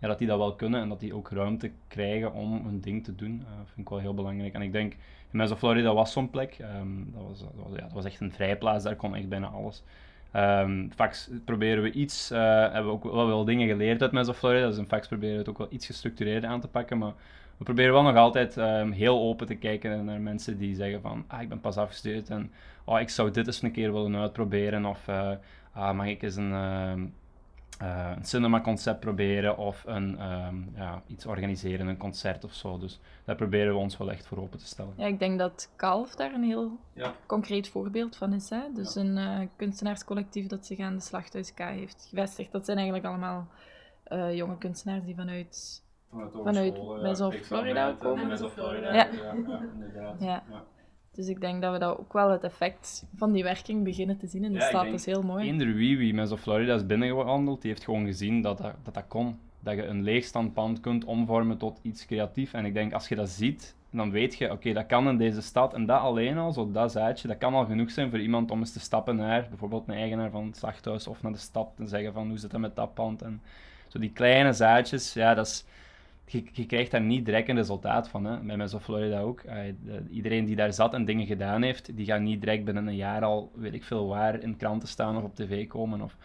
ja, 0.01 0.07
dat 0.07 0.17
die 0.17 0.27
dat 0.27 0.38
wel 0.38 0.55
kunnen 0.55 0.81
en 0.81 0.89
dat 0.89 1.00
die 1.00 1.15
ook 1.15 1.29
ruimte 1.29 1.71
krijgen 1.88 2.33
om 2.33 2.65
hun 2.65 2.79
ding 2.79 3.03
te 3.03 3.15
doen. 3.15 3.39
Uh, 3.41 3.47
vind 3.65 3.77
ik 3.77 3.89
wel 3.89 4.00
heel 4.00 4.13
belangrijk. 4.13 4.53
En 4.53 4.61
ik 4.61 4.71
denk, 4.71 4.93
in 4.93 5.38
Mesa 5.38 5.55
Florida 5.55 5.93
was 5.93 6.11
zo'n 6.11 6.29
plek. 6.29 6.57
Um, 6.61 7.11
dat, 7.13 7.23
was, 7.23 7.39
dat, 7.39 7.51
was, 7.55 7.75
ja, 7.75 7.81
dat 7.81 7.91
was 7.91 8.05
echt 8.05 8.19
een 8.19 8.31
vrijplaats, 8.31 8.83
daar 8.83 8.95
kon 8.95 9.15
echt 9.15 9.29
bijna 9.29 9.47
alles. 9.47 9.83
Um, 10.35 10.91
fax 10.95 11.29
proberen 11.45 11.83
we 11.83 11.91
iets, 11.91 12.31
uh, 12.31 12.39
hebben 12.61 12.85
we 12.85 12.91
ook 12.91 13.03
wel 13.03 13.27
wel 13.27 13.45
dingen 13.45 13.67
geleerd 13.67 14.01
uit 14.01 14.11
Mesa 14.11 14.33
Florida, 14.33 14.67
dus 14.67 14.77
in 14.77 14.85
fax 14.88 15.07
proberen 15.07 15.33
we 15.33 15.39
het 15.39 15.50
ook 15.50 15.57
wel 15.57 15.67
iets 15.69 15.85
gestructureerder 15.85 16.50
aan 16.50 16.61
te 16.61 16.67
pakken, 16.67 16.97
maar 16.97 17.13
we 17.57 17.63
proberen 17.63 17.93
wel 17.93 18.03
nog 18.03 18.15
altijd 18.15 18.57
um, 18.57 18.91
heel 18.91 19.19
open 19.19 19.47
te 19.47 19.55
kijken 19.55 20.05
naar 20.05 20.21
mensen 20.21 20.57
die 20.57 20.75
zeggen 20.75 21.01
van, 21.01 21.23
ah, 21.27 21.41
ik 21.41 21.50
ben 21.50 21.59
pas 21.59 21.77
afgestudeerd 21.77 22.29
en 22.29 22.51
oh, 22.83 23.00
ik 23.00 23.09
zou 23.09 23.31
dit 23.31 23.47
eens 23.47 23.61
een 23.61 23.71
keer 23.71 23.93
willen 23.93 24.15
uitproberen, 24.15 24.85
of 24.85 25.07
uh, 25.07 25.31
ah, 25.71 25.95
mag 25.95 26.07
ik 26.07 26.21
eens 26.21 26.35
een 26.35 27.13
uh, 27.81 28.11
een 28.15 28.25
cinema-concept 28.25 29.00
proberen 29.00 29.57
of 29.57 29.83
een, 29.85 30.31
um, 30.31 30.71
ja, 30.75 31.01
iets 31.07 31.25
organiseren, 31.25 31.88
een 31.88 31.97
concert 31.97 32.43
of 32.43 32.53
zo. 32.53 32.77
Dus 32.77 33.00
daar 33.25 33.35
proberen 33.35 33.73
we 33.73 33.79
ons 33.79 33.97
wel 33.97 34.11
echt 34.11 34.27
voor 34.27 34.38
open 34.38 34.59
te 34.59 34.65
stellen. 34.65 34.93
Ja, 34.97 35.05
ik 35.05 35.19
denk 35.19 35.39
dat 35.39 35.71
Kalf 35.75 36.15
daar 36.15 36.33
een 36.33 36.43
heel 36.43 36.77
ja. 36.93 37.13
concreet 37.25 37.69
voorbeeld 37.69 38.15
van 38.15 38.33
is. 38.33 38.50
Hè? 38.50 38.61
Dus 38.73 38.95
een 38.95 39.17
uh, 39.17 39.39
kunstenaarscollectief 39.55 40.47
dat 40.47 40.65
zich 40.65 40.79
aan 40.79 40.95
de 40.95 41.01
Slachthuis 41.01 41.53
K 41.53 41.59
heeft 41.59 42.07
gevestigd. 42.09 42.51
Dat 42.51 42.65
zijn 42.65 42.77
eigenlijk 42.77 43.07
allemaal 43.07 43.47
uh, 44.07 44.35
jonge 44.35 44.57
kunstenaars 44.57 45.03
die 45.03 45.15
vanuit, 45.15 45.83
vanuit, 46.43 46.77
vanuit 46.77 47.45
Florida 47.45 47.95
komen. 48.00 48.38
Florida. 48.38 48.93
Ja. 48.93 49.07
Ja, 49.11 49.33
inderdaad. 49.73 50.21
Dus 51.15 51.27
ik 51.27 51.41
denk 51.41 51.61
dat 51.61 51.73
we 51.73 51.79
dat 51.79 51.97
ook 51.97 52.13
wel 52.13 52.29
het 52.29 52.43
effect 52.43 53.05
van 53.15 53.31
die 53.31 53.43
werking 53.43 53.83
beginnen 53.83 54.17
te 54.17 54.27
zien 54.27 54.43
in 54.43 54.51
de 54.51 54.59
ja, 54.59 54.67
stad. 54.67 54.85
Dat 54.85 54.93
is 54.93 55.05
heel 55.05 55.21
mooi. 55.21 55.47
Eender 55.47 55.73
wie 55.73 55.97
wie 55.97 56.13
met 56.13 56.29
zo 56.29 56.37
Florida 56.37 56.73
is 56.73 56.85
binnengewandeld, 56.85 57.61
die 57.61 57.71
heeft 57.71 57.83
gewoon 57.83 58.05
gezien 58.05 58.41
dat 58.41 58.57
dat, 58.57 58.73
dat, 58.83 58.93
dat 58.93 59.07
kon. 59.07 59.39
Dat 59.59 59.75
je 59.75 59.85
een 59.85 60.03
leegstandpand 60.03 60.79
kunt 60.79 61.05
omvormen 61.05 61.57
tot 61.57 61.79
iets 61.81 62.05
creatiefs. 62.05 62.53
En 62.53 62.65
ik 62.65 62.73
denk, 62.73 62.93
als 62.93 63.07
je 63.07 63.15
dat 63.15 63.29
ziet, 63.29 63.75
dan 63.91 64.11
weet 64.11 64.35
je, 64.35 64.51
oké, 64.51 64.73
dat 64.73 64.85
kan 64.85 65.07
in 65.07 65.17
deze 65.17 65.41
stad. 65.41 65.73
En 65.73 65.85
dat 65.85 66.01
alleen 66.01 66.37
al, 66.37 66.51
zo 66.51 66.71
dat 66.71 66.91
zaadje, 66.91 67.27
dat 67.27 67.37
kan 67.37 67.53
al 67.53 67.65
genoeg 67.65 67.91
zijn 67.91 68.09
voor 68.09 68.19
iemand 68.19 68.51
om 68.51 68.59
eens 68.59 68.73
te 68.73 68.79
stappen 68.79 69.15
naar 69.15 69.47
bijvoorbeeld 69.49 69.87
een 69.87 69.93
eigenaar 69.95 70.29
van 70.29 70.45
het 70.45 70.57
slachthuis 70.57 71.07
of 71.07 71.21
naar 71.21 71.31
de 71.31 71.37
stad 71.37 71.69
en 71.77 71.87
zeggen 71.87 72.13
van, 72.13 72.27
hoe 72.27 72.37
zit 72.37 72.51
het 72.51 72.61
met 72.61 72.75
dat 72.75 72.93
pand? 72.93 73.21
En 73.21 73.41
zo 73.87 74.00
die 74.00 74.11
kleine 74.11 74.53
zaadjes, 74.53 75.13
ja, 75.13 75.33
dat 75.33 75.45
is 75.45 75.65
je, 76.31 76.65
krijgt 76.65 76.91
daar 76.91 77.01
niet 77.01 77.25
direct 77.25 77.50
een 77.50 77.55
resultaat 77.55 78.09
van. 78.09 78.25
Hè. 78.25 78.39
Bij 78.39 78.57
Mesa 78.57 78.79
Florida 78.79 79.20
ook. 79.20 79.44
iedereen 80.09 80.46
die 80.46 80.55
daar 80.55 80.74
zat 80.74 80.94
en 80.94 81.05
dingen 81.05 81.25
gedaan 81.25 81.61
heeft, 81.61 81.98
die 81.98 82.05
gaat 82.05 82.22
niet 82.22 82.41
direct 82.41 82.65
binnen 82.65 82.87
een 82.87 82.96
jaar 82.96 83.24
al, 83.24 83.51
weet 83.55 83.74
ik 83.74 83.83
veel 83.83 84.07
waar, 84.07 84.41
in 84.41 84.57
kranten 84.57 84.87
staan 84.87 85.17
of 85.17 85.24
op 85.24 85.35
tv 85.35 85.67
komen. 85.67 86.01
Of... 86.01 86.17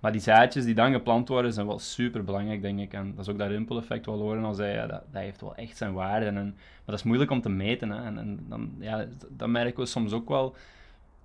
Maar 0.00 0.12
die 0.12 0.20
zaadjes 0.20 0.64
die 0.64 0.74
dan 0.74 0.92
geplant 0.92 1.28
worden, 1.28 1.52
zijn 1.52 1.66
wel 1.66 1.78
super 1.78 2.24
belangrijk, 2.24 2.62
denk 2.62 2.80
ik. 2.80 2.92
En 2.92 3.10
dat 3.14 3.26
is 3.26 3.32
ook 3.32 3.38
dat 3.38 3.48
rimpeleffect 3.48 4.06
wel 4.06 4.18
horen 4.18 4.44
al 4.44 4.54
zei, 4.54 4.74
ja, 4.74 4.86
dat, 4.86 5.02
dat 5.12 5.22
heeft 5.22 5.40
wel 5.40 5.54
echt 5.54 5.76
zijn 5.76 5.92
waarde. 5.92 6.26
En, 6.26 6.34
maar 6.34 6.84
dat 6.84 6.94
is 6.94 7.02
moeilijk 7.02 7.30
om 7.30 7.40
te 7.40 7.48
meten. 7.48 7.90
Hè. 7.90 8.04
En, 8.04 8.18
en 8.18 8.46
dan, 8.48 8.74
ja, 8.78 9.06
dat 9.30 9.48
merken 9.48 9.82
we 9.82 9.86
soms 9.86 10.12
ook 10.12 10.28
wel 10.28 10.56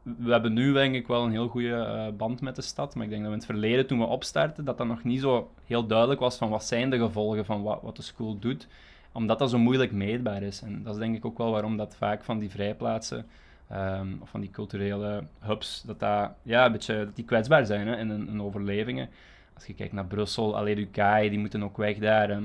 we 0.01 0.31
hebben 0.31 0.53
nu 0.53 0.73
denk 0.73 0.95
ik 0.95 1.07
wel 1.07 1.23
een 1.23 1.31
heel 1.31 1.47
goede 1.47 1.67
uh, 1.67 2.17
band 2.17 2.41
met 2.41 2.55
de 2.55 2.61
stad. 2.61 2.95
Maar 2.95 3.03
ik 3.03 3.09
denk 3.09 3.21
dat 3.21 3.31
we 3.31 3.37
in 3.37 3.43
het 3.43 3.51
verleden, 3.51 3.87
toen 3.87 3.99
we 3.99 4.05
opstarten, 4.05 4.65
dat 4.65 4.77
dat 4.77 4.87
nog 4.87 5.03
niet 5.03 5.21
zo 5.21 5.51
heel 5.65 5.87
duidelijk 5.87 6.19
was 6.19 6.37
van 6.37 6.49
wat 6.49 6.63
zijn 6.63 6.89
de 6.89 6.97
gevolgen 6.97 7.45
van 7.45 7.61
wat, 7.63 7.81
wat 7.81 7.95
de 7.95 8.01
school 8.01 8.39
doet. 8.39 8.67
Omdat 9.11 9.39
dat 9.39 9.49
zo 9.49 9.57
moeilijk 9.57 9.91
meetbaar 9.91 10.43
is. 10.43 10.61
En 10.61 10.83
dat 10.83 10.93
is 10.93 10.99
denk 10.99 11.15
ik 11.15 11.25
ook 11.25 11.37
wel 11.37 11.51
waarom 11.51 11.77
dat 11.77 11.95
vaak 11.95 12.23
van 12.23 12.39
die 12.39 12.49
vrijplaatsen, 12.49 13.25
um, 13.71 14.17
of 14.21 14.29
van 14.29 14.41
die 14.41 14.49
culturele 14.49 15.23
hubs, 15.39 15.81
dat, 15.85 15.99
dat, 15.99 16.31
ja, 16.43 16.65
een 16.65 16.71
beetje, 16.71 17.05
dat 17.05 17.15
die 17.15 17.25
kwetsbaar 17.25 17.65
zijn 17.65 17.87
in 17.87 18.09
een, 18.09 18.41
overlevingen. 18.41 19.09
Als 19.53 19.65
je 19.65 19.73
kijkt 19.73 19.93
naar 19.93 20.05
Brussel, 20.05 20.57
Aleducae, 20.57 21.29
die 21.29 21.39
moeten 21.39 21.63
ook 21.63 21.77
weg 21.77 21.97
daar. 21.97 22.39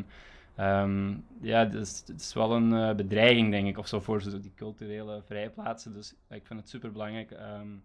Um, 0.60 1.24
ja, 1.40 1.68
het 1.68 2.12
is 2.16 2.34
wel 2.34 2.52
een 2.52 2.70
uh, 2.72 2.94
bedreiging, 2.94 3.50
denk 3.50 3.66
ik, 3.66 3.78
of 3.78 3.86
zo, 3.86 4.00
voor 4.00 4.22
zo 4.22 4.40
die 4.40 4.52
culturele 4.54 5.22
vrijplaatsen. 5.22 5.92
Dus 5.92 6.14
ik 6.28 6.46
vind 6.46 6.60
het 6.60 6.68
super 6.68 6.92
belangrijk 6.92 7.30
um, 7.30 7.82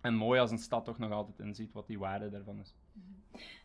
en 0.00 0.14
mooi 0.14 0.40
als 0.40 0.50
een 0.50 0.58
stad 0.58 0.84
toch 0.84 0.98
nog 0.98 1.10
altijd 1.10 1.38
inziet 1.38 1.72
wat 1.72 1.86
die 1.86 1.98
waarde 1.98 2.30
daarvan 2.30 2.58
is. 2.58 2.74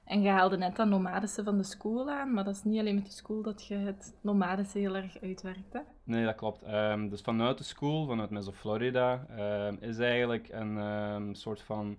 En 0.04 0.22
je 0.22 0.30
haalde 0.30 0.58
net 0.58 0.76
dat 0.76 0.88
nomadische 0.88 1.44
van 1.44 1.58
de 1.58 1.64
school 1.64 2.10
aan, 2.10 2.34
maar 2.34 2.44
dat 2.44 2.56
is 2.56 2.64
niet 2.64 2.80
alleen 2.80 2.96
met 2.96 3.06
de 3.06 3.12
school 3.12 3.42
dat 3.42 3.66
je 3.66 3.76
het 3.76 4.16
nomadische 4.22 4.78
heel 4.78 4.96
erg 4.96 5.22
uitwerkt, 5.22 5.74
hè? 5.74 5.80
Nee, 6.04 6.26
dat 6.26 6.36
klopt. 6.36 6.64
Um, 6.68 7.10
dus 7.10 7.22
vanuit 7.22 7.58
de 7.58 7.64
school, 7.64 8.06
vanuit 8.06 8.30
Meso 8.30 8.52
Florida, 8.52 9.26
is 9.80 9.98
eigenlijk 10.00 10.48
een 10.52 11.36
soort 11.36 11.62
van 11.62 11.98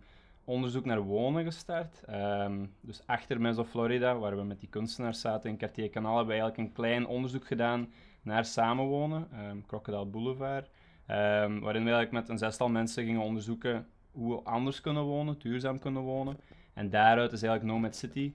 onderzoek 0.51 0.85
naar 0.85 1.01
wonen 1.01 1.45
gestart. 1.45 2.03
Um, 2.11 2.75
dus 2.81 3.03
achter 3.07 3.41
Meso 3.41 3.65
Florida, 3.65 4.19
waar 4.19 4.37
we 4.37 4.43
met 4.43 4.61
die 4.61 4.69
kunstenaars 4.69 5.21
zaten 5.21 5.51
in 5.51 5.57
Cartier 5.57 5.91
Canal, 5.91 6.17
hebben 6.17 6.35
we 6.35 6.41
eigenlijk 6.41 6.69
een 6.69 6.75
klein 6.75 7.07
onderzoek 7.07 7.47
gedaan 7.47 7.93
naar 8.23 8.45
samenwonen, 8.45 9.29
um, 9.51 9.67
Crocodile 9.67 10.07
Boulevard. 10.07 10.67
Um, 10.67 11.61
waarin 11.61 11.85
we 11.85 11.91
eigenlijk 11.91 12.11
met 12.11 12.29
een 12.29 12.39
zestal 12.39 12.69
mensen 12.69 13.05
gingen 13.05 13.21
onderzoeken 13.21 13.87
hoe 14.11 14.35
we 14.35 14.43
anders 14.43 14.81
kunnen 14.81 15.03
wonen, 15.03 15.39
duurzaam 15.39 15.79
kunnen 15.79 16.03
wonen. 16.03 16.37
En 16.75 16.91
daaruit 16.91 17.33
is 17.33 17.43
eigenlijk 17.43 17.73
Nomad 17.73 17.97
City 17.97 18.33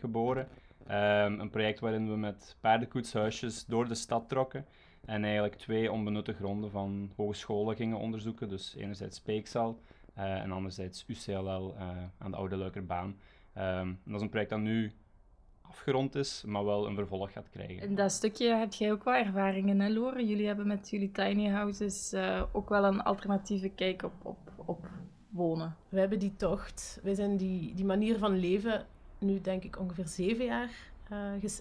geboren. 0.00 0.48
een 1.38 1.50
project 1.50 1.80
waarin 1.80 2.10
we 2.10 2.16
met 2.16 2.56
paardenkoetshuisjes 2.60 3.64
door 3.66 3.88
de 3.88 3.94
stad 3.94 4.28
trokken. 4.28 4.66
En 5.04 5.24
eigenlijk 5.24 5.54
twee 5.54 5.92
onbenutte 5.92 6.32
gronden 6.32 6.70
van 6.70 7.12
hogescholen 7.16 7.76
gingen 7.76 7.98
onderzoeken. 7.98 8.48
Dus 8.48 8.74
enerzijds 8.76 9.16
Speeksal 9.16 9.80
en 10.14 10.52
anderzijds 10.52 11.04
UCLL 11.06 11.74
uh, 11.74 11.80
eh, 11.80 11.96
aan 12.18 12.30
de 12.30 12.36
Oude 12.36 12.56
Luikerbaan. 12.56 13.16
Um, 13.58 13.98
dat 14.04 14.14
is 14.14 14.20
een 14.20 14.28
project 14.28 14.50
dat 14.50 14.60
nu 14.60 14.92
afgerond 15.62 16.14
is, 16.14 16.42
maar 16.46 16.64
wel 16.64 16.86
een 16.86 16.94
vervolg 16.94 17.32
gaat 17.32 17.50
krijgen. 17.50 17.88
In 17.88 17.94
dat 17.94 18.12
stukje 18.12 18.54
heb 18.54 18.72
jij 18.72 18.92
ook 18.92 19.04
wel 19.04 19.14
ervaringen, 19.14 19.80
hè, 19.80 19.88
Lore? 19.88 20.26
Jullie 20.26 20.46
hebben 20.46 20.66
met 20.66 20.90
jullie 20.90 21.10
tiny 21.10 21.48
houses 21.48 22.12
uh, 22.12 22.42
ook 22.52 22.68
wel 22.68 22.84
een 22.84 23.02
alternatieve 23.02 23.68
kijk 23.68 24.02
op, 24.02 24.12
op, 24.22 24.38
op 24.64 24.88
wonen. 25.28 25.76
We 25.88 25.98
hebben 25.98 26.18
die 26.18 26.36
tocht, 26.36 27.00
wij 27.02 27.14
zijn 27.14 27.36
die, 27.36 27.74
die 27.74 27.84
manier 27.84 28.18
van 28.18 28.38
leven 28.38 28.86
nu 29.18 29.40
denk 29.40 29.64
ik 29.64 29.78
ongeveer 29.78 30.06
zeven 30.06 30.44
jaar 30.44 30.70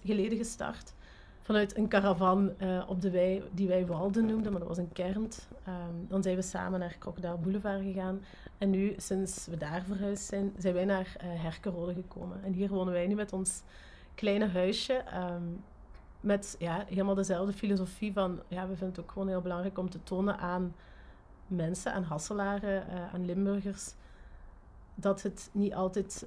geleden 0.04 0.38
gestart 0.38 0.94
vanuit 1.42 1.78
een 1.78 1.88
caravan 1.88 2.52
uh, 2.58 2.84
op 2.88 3.02
de 3.02 3.12
wei, 3.12 3.44
die 3.52 3.68
wij 3.68 3.86
Walden 3.86 4.26
noemden, 4.26 4.52
maar 4.52 4.60
dat 4.60 4.70
was 4.70 4.78
een 4.78 4.92
kernt. 4.92 5.48
Um, 5.68 6.06
dan 6.08 6.24
zijn 6.24 6.36
we 6.36 6.42
samen 6.42 6.80
naar 6.80 6.96
Crocodile 7.00 7.38
Boulevard 7.38 7.82
gegaan. 7.82 8.22
En 8.58 8.70
nu, 8.70 8.94
sinds 8.98 9.48
we 9.48 9.58
daar 9.58 9.84
verhuisd 9.84 10.26
zijn, 10.26 10.54
zijn 10.58 10.74
wij 10.74 10.86
naar 10.86 11.16
uh, 11.18 11.42
Herkenrode 11.42 11.94
gekomen. 11.94 12.44
En 12.44 12.54
hier 12.54 12.70
wonen 12.70 12.94
wij 12.94 13.08
nu 13.08 13.16
met 13.16 13.34
ons 13.34 13.62
kleine 14.16 14.48
huisje. 14.48 15.04
Um, 15.34 15.64
met 16.20 16.56
ja, 16.60 16.84
helemaal 16.88 17.16
dezelfde 17.16 17.54
filosofie 17.54 18.14
van, 18.14 18.40
ja, 18.48 18.62
we 18.62 18.76
vinden 18.76 18.88
het 18.88 19.00
ook 19.00 19.12
gewoon 19.12 19.28
heel 19.28 19.42
belangrijk 19.42 19.78
om 19.78 19.90
te 19.90 20.04
tonen 20.04 20.38
aan 20.38 20.76
mensen, 21.48 21.94
aan 21.94 22.04
Hasselaren, 22.04 22.84
uh, 22.90 23.14
aan 23.14 23.26
Limburgers, 23.26 23.94
dat 24.96 25.22
het 25.22 25.50
niet 25.52 25.74
altijd 25.74 26.26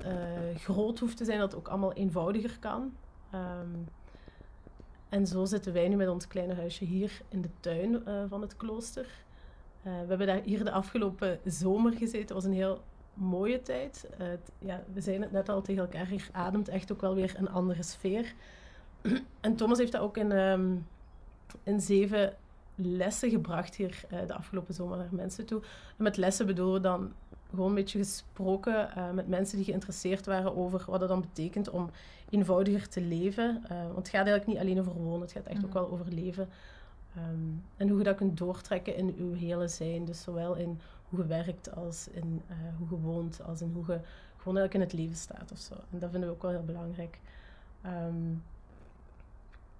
groot 0.54 0.98
hoeft 0.98 1.16
te 1.16 1.24
zijn, 1.24 1.38
dat 1.38 1.50
het 1.50 1.60
ook 1.60 1.68
allemaal 1.68 1.92
eenvoudiger 1.92 2.58
kan. 2.58 2.92
Um, 3.34 3.88
en 5.14 5.26
zo 5.26 5.44
zitten 5.44 5.72
wij 5.72 5.88
nu 5.88 5.96
met 5.96 6.08
ons 6.08 6.26
kleine 6.26 6.54
huisje 6.54 6.84
hier 6.84 7.20
in 7.28 7.42
de 7.42 7.48
tuin 7.60 8.02
uh, 8.08 8.22
van 8.28 8.40
het 8.40 8.56
klooster. 8.56 9.02
Uh, 9.02 9.92
we 9.92 10.08
hebben 10.08 10.26
daar 10.26 10.40
hier 10.42 10.64
de 10.64 10.70
afgelopen 10.70 11.40
zomer 11.44 11.92
gezeten. 11.92 12.20
Het 12.20 12.30
was 12.30 12.44
een 12.44 12.52
heel 12.52 12.82
mooie 13.14 13.62
tijd. 13.62 14.08
Het, 14.16 14.52
ja, 14.58 14.84
we 14.92 15.00
zijn 15.00 15.22
het 15.22 15.32
net 15.32 15.48
al 15.48 15.62
tegen 15.62 15.82
elkaar. 15.82 16.06
Hier 16.06 16.28
ademt 16.32 16.68
echt 16.68 16.92
ook 16.92 17.00
wel 17.00 17.14
weer 17.14 17.34
een 17.36 17.50
andere 17.50 17.82
sfeer. 17.82 18.34
en 19.40 19.56
Thomas 19.56 19.78
heeft 19.78 19.92
dat 19.92 20.00
ook 20.00 20.16
in, 20.16 20.32
um, 20.32 20.86
in 21.62 21.80
zeven 21.80 22.36
lessen 22.74 23.30
gebracht 23.30 23.74
hier 23.74 24.04
de 24.26 24.34
afgelopen 24.34 24.74
zomer 24.74 24.96
naar 24.96 25.08
mensen 25.14 25.46
toe. 25.46 25.60
En 25.96 26.02
met 26.02 26.16
lessen 26.16 26.46
bedoelen 26.46 26.74
we 26.74 26.80
dan 26.80 27.12
gewoon 27.54 27.68
een 27.68 27.74
beetje 27.74 27.98
gesproken 27.98 28.88
uh, 28.96 29.10
met 29.10 29.28
mensen 29.28 29.56
die 29.56 29.66
geïnteresseerd 29.66 30.26
waren 30.26 30.56
over 30.56 30.84
wat 30.86 31.00
het 31.00 31.08
dan 31.08 31.20
betekent 31.20 31.70
om 31.70 31.90
eenvoudiger 32.30 32.88
te 32.88 33.00
leven. 33.00 33.62
Uh, 33.64 33.82
want 33.82 33.96
het 33.96 34.08
gaat 34.08 34.26
eigenlijk 34.26 34.46
niet 34.46 34.58
alleen 34.58 34.78
over 34.78 34.92
wonen, 34.92 35.20
het 35.20 35.32
gaat 35.32 35.46
echt 35.46 35.64
ook 35.64 35.72
mhm. 35.72 35.78
wel 35.78 35.90
over 35.90 36.12
leven. 36.12 36.48
Um, 37.16 37.62
en 37.76 37.88
hoe 37.88 37.98
je 37.98 38.04
dat 38.04 38.16
kunt 38.16 38.38
doortrekken 38.38 38.96
in 38.96 39.14
je 39.16 39.36
hele 39.36 39.68
zijn. 39.68 40.04
Dus 40.04 40.22
zowel 40.22 40.54
in 40.54 40.80
hoe 41.08 41.18
je 41.18 41.26
werkt 41.26 41.76
als 41.76 42.08
in 42.08 42.42
hoe 42.78 42.88
je 42.90 42.96
woont, 42.96 43.42
als 43.42 43.60
in 43.60 43.70
hoe 43.74 43.84
je 43.86 44.00
gewoon 44.36 44.58
eigenlijk 44.58 44.74
in 44.74 44.80
het 44.80 44.92
leven 44.92 45.16
staat 45.16 45.52
of 45.52 45.58
zo. 45.58 45.74
En 45.74 45.98
dat 45.98 46.10
vinden 46.10 46.28
we 46.28 46.34
ook 46.34 46.42
wel 46.42 46.50
heel 46.50 46.64
belangrijk. 46.64 47.18
Um, 47.86 48.42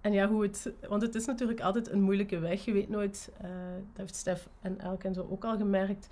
en 0.04 0.12
ja, 0.12 0.28
hoe 0.28 0.42
het... 0.42 0.72
Want 0.88 1.02
het 1.02 1.14
is 1.14 1.24
natuurlijk 1.24 1.60
altijd 1.60 1.90
een 1.90 2.00
moeilijke 2.00 2.38
weg. 2.38 2.64
Je 2.64 2.72
weet 2.72 2.88
nooit, 2.88 3.30
uh, 3.42 3.48
dat 3.76 3.96
heeft 3.96 4.16
Stef 4.16 4.48
en 4.60 4.80
Elke 4.80 5.06
en 5.06 5.14
zo 5.14 5.26
ook 5.30 5.44
al 5.44 5.56
gemerkt. 5.56 6.08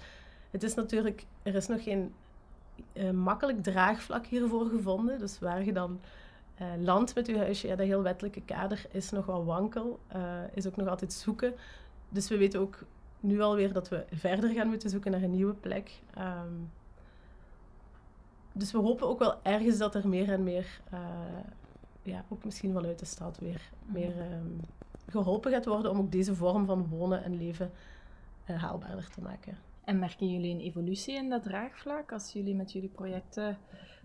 Het 0.52 0.62
is 0.62 0.74
natuurlijk... 0.74 1.24
Er 1.42 1.54
is 1.54 1.66
nog 1.66 1.82
geen 1.82 2.14
uh, 2.92 3.10
makkelijk 3.10 3.62
draagvlak 3.62 4.26
hiervoor 4.26 4.66
gevonden. 4.66 5.18
Dus 5.18 5.38
waar 5.38 5.64
je 5.64 5.72
dan 5.72 6.00
uh, 6.60 6.66
landt 6.78 7.14
met 7.14 7.26
je 7.26 7.36
huisje, 7.36 7.66
ja, 7.66 7.76
dat 7.76 7.86
heel 7.86 8.02
wettelijke 8.02 8.42
kader 8.42 8.86
is 8.90 9.10
nog 9.10 9.26
wel 9.26 9.44
wankel. 9.44 10.00
is 10.54 10.66
ook 10.66 10.76
nog 10.76 10.88
altijd 10.88 11.12
zoeken. 11.12 11.54
Dus 12.08 12.28
we 12.28 12.36
weten 12.36 12.60
ook 12.60 12.84
nu 13.20 13.40
alweer 13.40 13.72
dat 13.72 13.88
we 13.88 14.04
verder 14.12 14.50
gaan 14.50 14.68
moeten 14.68 14.90
zoeken 14.90 15.10
naar 15.10 15.22
een 15.22 15.30
nieuwe 15.30 15.54
plek. 15.54 16.00
Um, 16.18 16.70
dus 18.52 18.72
we 18.72 18.78
hopen 18.78 19.08
ook 19.08 19.18
wel 19.18 19.42
ergens 19.42 19.78
dat 19.78 19.94
er 19.94 20.08
meer 20.08 20.32
en 20.32 20.42
meer 20.42 20.80
ja, 22.02 22.24
ook 22.28 22.44
misschien 22.44 22.72
vanuit 22.72 22.98
de 22.98 23.04
stad 23.04 23.38
weer 23.38 23.70
meer 23.84 24.20
um, 24.32 24.60
geholpen 25.08 25.52
gaat 25.52 25.66
worden 25.66 25.90
om 25.90 25.98
ook 25.98 26.12
deze 26.12 26.34
vorm 26.34 26.66
van 26.66 26.88
wonen 26.88 27.24
en 27.24 27.36
leven 27.36 27.70
haalbaarder 28.44 29.10
te 29.10 29.20
maken. 29.20 29.58
En 29.84 29.98
merken 29.98 30.30
jullie 30.30 30.54
een 30.54 30.60
evolutie 30.60 31.14
in 31.14 31.28
dat 31.28 31.42
draagvlak 31.42 32.12
als 32.12 32.32
jullie 32.32 32.54
met 32.54 32.72
jullie 32.72 32.88
projecten 32.88 33.58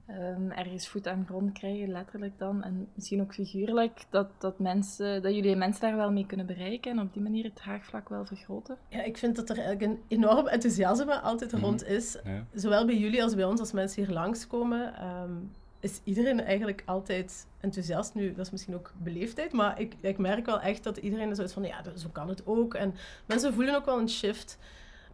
um, 0.10 0.52
ergens 0.52 0.88
voet 0.88 1.08
aan 1.08 1.26
grond 1.26 1.52
krijgen, 1.52 1.92
letterlijk 1.92 2.38
dan, 2.38 2.64
en 2.64 2.88
misschien 2.94 3.22
ook 3.22 3.34
figuurlijk, 3.34 4.06
dat, 4.10 4.28
dat, 4.38 4.60
mensen, 4.60 5.22
dat 5.22 5.34
jullie 5.36 5.56
mensen 5.56 5.82
daar 5.82 5.96
wel 5.96 6.12
mee 6.12 6.26
kunnen 6.26 6.46
bereiken 6.46 6.92
en 6.92 7.00
op 7.00 7.14
die 7.14 7.22
manier 7.22 7.44
het 7.44 7.56
draagvlak 7.56 8.10
wel 8.10 8.26
vergroten? 8.26 8.78
Ja, 8.90 9.04
ik 9.04 9.18
vind 9.18 9.36
dat 9.36 9.50
er 9.50 9.58
eigenlijk 9.58 9.92
een 9.92 10.02
enorm 10.08 10.48
enthousiasme 10.48 11.20
altijd 11.20 11.52
mhm. 11.52 11.62
rond 11.62 11.86
is, 11.86 12.18
zowel 12.54 12.86
bij 12.86 12.98
jullie 12.98 13.24
als 13.24 13.36
bij 13.36 13.46
ons 13.46 13.60
als 13.60 13.72
mensen 13.72 14.06
hier 14.06 14.14
langskomen. 14.14 15.06
Um, 15.06 15.52
is 15.80 16.02
iedereen 16.04 16.40
eigenlijk 16.42 16.84
altijd 16.86 17.48
enthousiast. 17.60 18.14
Nu, 18.14 18.34
dat 18.34 18.46
is 18.46 18.52
misschien 18.52 18.76
ook 18.76 18.94
beleefdheid, 18.98 19.52
maar 19.52 19.80
ik, 19.80 19.96
ik 20.02 20.18
merk 20.18 20.46
wel 20.46 20.62
echt 20.62 20.84
dat 20.84 20.98
iedereen 20.98 21.30
is 21.30 21.54
van, 21.54 21.64
ja, 21.64 21.82
zo 21.96 22.10
kan 22.12 22.30
het 22.30 22.46
ook. 22.46 22.74
En 22.74 22.96
mensen 23.26 23.54
voelen 23.54 23.76
ook 23.76 23.86
wel 23.86 24.00
een 24.00 24.10
shift, 24.10 24.60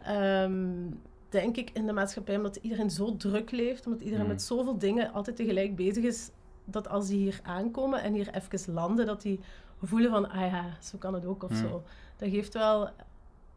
ehm, 0.04 0.90
denk 1.28 1.56
ik, 1.56 1.70
in 1.72 1.86
de 1.86 1.92
maatschappij, 1.92 2.36
omdat 2.36 2.56
iedereen 2.56 2.90
zo 2.90 3.16
druk 3.16 3.50
leeft, 3.50 3.86
omdat 3.86 4.00
iedereen 4.00 4.24
mm. 4.24 4.30
met 4.30 4.42
zoveel 4.42 4.78
dingen 4.78 5.12
altijd 5.12 5.36
tegelijk 5.36 5.76
bezig 5.76 6.04
is, 6.04 6.30
dat 6.64 6.88
als 6.88 7.08
die 7.08 7.18
hier 7.18 7.40
aankomen 7.42 8.02
en 8.02 8.14
hier 8.14 8.34
even 8.34 8.72
landen, 8.72 9.06
dat 9.06 9.22
die 9.22 9.40
voelen 9.82 10.10
van, 10.10 10.30
ah 10.30 10.50
ja, 10.50 10.76
zo 10.80 10.98
kan 10.98 11.14
het 11.14 11.26
ook 11.26 11.42
of 11.42 11.50
mm. 11.50 11.56
zo. 11.56 11.82
Dat 12.16 12.28
geeft 12.28 12.54
wel 12.54 12.90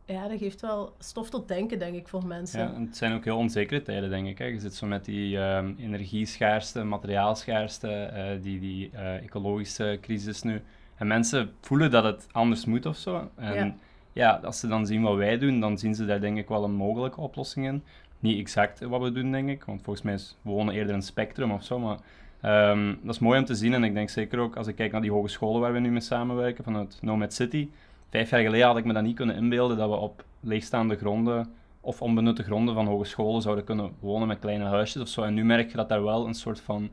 ja, 0.08 0.28
dat 0.28 0.40
geeft 0.40 0.62
wel 0.62 0.96
stof 1.00 1.30
tot 1.30 1.48
denken, 1.48 1.80
denk 1.80 1.96
ik, 1.96 2.08
voor 2.08 2.26
mensen. 2.26 2.60
Ja, 2.60 2.74
en 2.74 2.82
het 2.82 2.98
zijn 2.98 3.14
ook 3.14 3.24
heel 3.24 3.38
onzekere 3.38 3.82
tijden, 3.82 4.10
denk 4.10 4.28
ik. 4.28 4.38
Hè. 4.38 4.46
Je 4.46 4.60
zit 4.60 4.76
zo 4.76 4.88
met 4.88 5.06
die 5.06 5.38
um, 5.38 5.76
energieschaarste, 5.80 6.84
materiaalschaarste, 6.84 8.12
uh, 8.14 8.44
die, 8.44 8.60
die 8.60 8.90
uh, 8.94 9.16
ecologische 9.16 9.98
crisis 10.02 10.42
nu. 10.42 10.62
En 10.96 11.08
mensen 11.08 11.52
voelen 11.62 11.92
dat 11.92 12.04
het 12.04 12.28
anders 12.32 12.66
moet 12.66 12.86
of 12.86 12.98
zo. 12.98 13.30
En 13.36 13.54
ja. 13.54 13.76
Ja. 14.18 14.40
als 14.44 14.60
ze 14.60 14.68
dan 14.68 14.86
zien 14.86 15.02
wat 15.02 15.16
wij 15.16 15.38
doen, 15.38 15.60
dan 15.60 15.78
zien 15.78 15.96
ze 15.96 16.06
daar 16.06 16.22
denk 16.22 16.38
ik 16.38 16.48
wel 16.48 16.64
een 16.64 16.76
mogelijke 16.76 17.22
oplossing 17.22 17.66
in. 17.66 17.84
Niet 18.20 18.40
exact 18.40 18.80
wat 18.80 19.02
we 19.02 19.12
doen, 19.12 19.32
denk 19.32 19.50
ik, 19.50 19.64
want 19.64 19.82
volgens 19.82 20.06
mij 20.06 20.14
is 20.14 20.38
wonen 20.42 20.74
eerder 20.74 20.96
een 20.96 21.02
spectrum 21.02 21.52
of 21.52 21.64
zo, 21.64 21.80
maar... 21.80 21.98
Um, 22.46 23.00
dat 23.04 23.14
is 23.14 23.20
mooi 23.20 23.40
om 23.40 23.46
te 23.46 23.56
zien 23.56 23.74
en 23.74 23.84
ik 23.84 23.94
denk 23.94 24.10
zeker 24.10 24.40
ook 24.40 24.56
als 24.56 24.68
ik 24.68 24.76
kijk 24.76 24.92
naar 24.92 25.02
die 25.02 25.12
hogescholen 25.12 25.62
waar 25.62 25.74
we 25.74 25.80
nu 25.80 25.92
mee 25.92 26.00
samenwerken 26.00 26.64
vanuit 26.64 27.00
Nomad 27.02 27.34
City, 27.34 27.70
vijf 28.10 28.30
jaar 28.30 28.42
geleden 28.42 28.68
had 28.68 28.78
ik 28.78 28.86
me 28.86 28.94
dat 28.94 29.04
niet 29.04 29.16
kunnen 29.16 29.36
inbeelden 29.36 29.78
dat 29.78 29.90
we 29.90 29.96
op 29.96 30.24
leegstaande 30.40 30.96
gronden 30.96 31.50
of 31.82 32.02
onbenutte 32.02 32.44
gronden 32.44 32.74
van 32.74 32.88
hogescholen 32.88 33.42
zouden 33.42 33.64
kunnen 33.64 33.92
wonen 34.00 34.28
met 34.28 34.40
kleine 34.40 34.64
huisjes 34.64 35.02
of 35.02 35.08
zo. 35.08 35.22
En 35.22 35.34
nu 35.34 35.46
merk 35.46 35.70
je 35.70 35.78
dat 35.78 35.90
daar 35.90 36.04
wel 36.04 36.28
een 36.28 36.34
soort 36.34 36.62
van, 36.62 36.90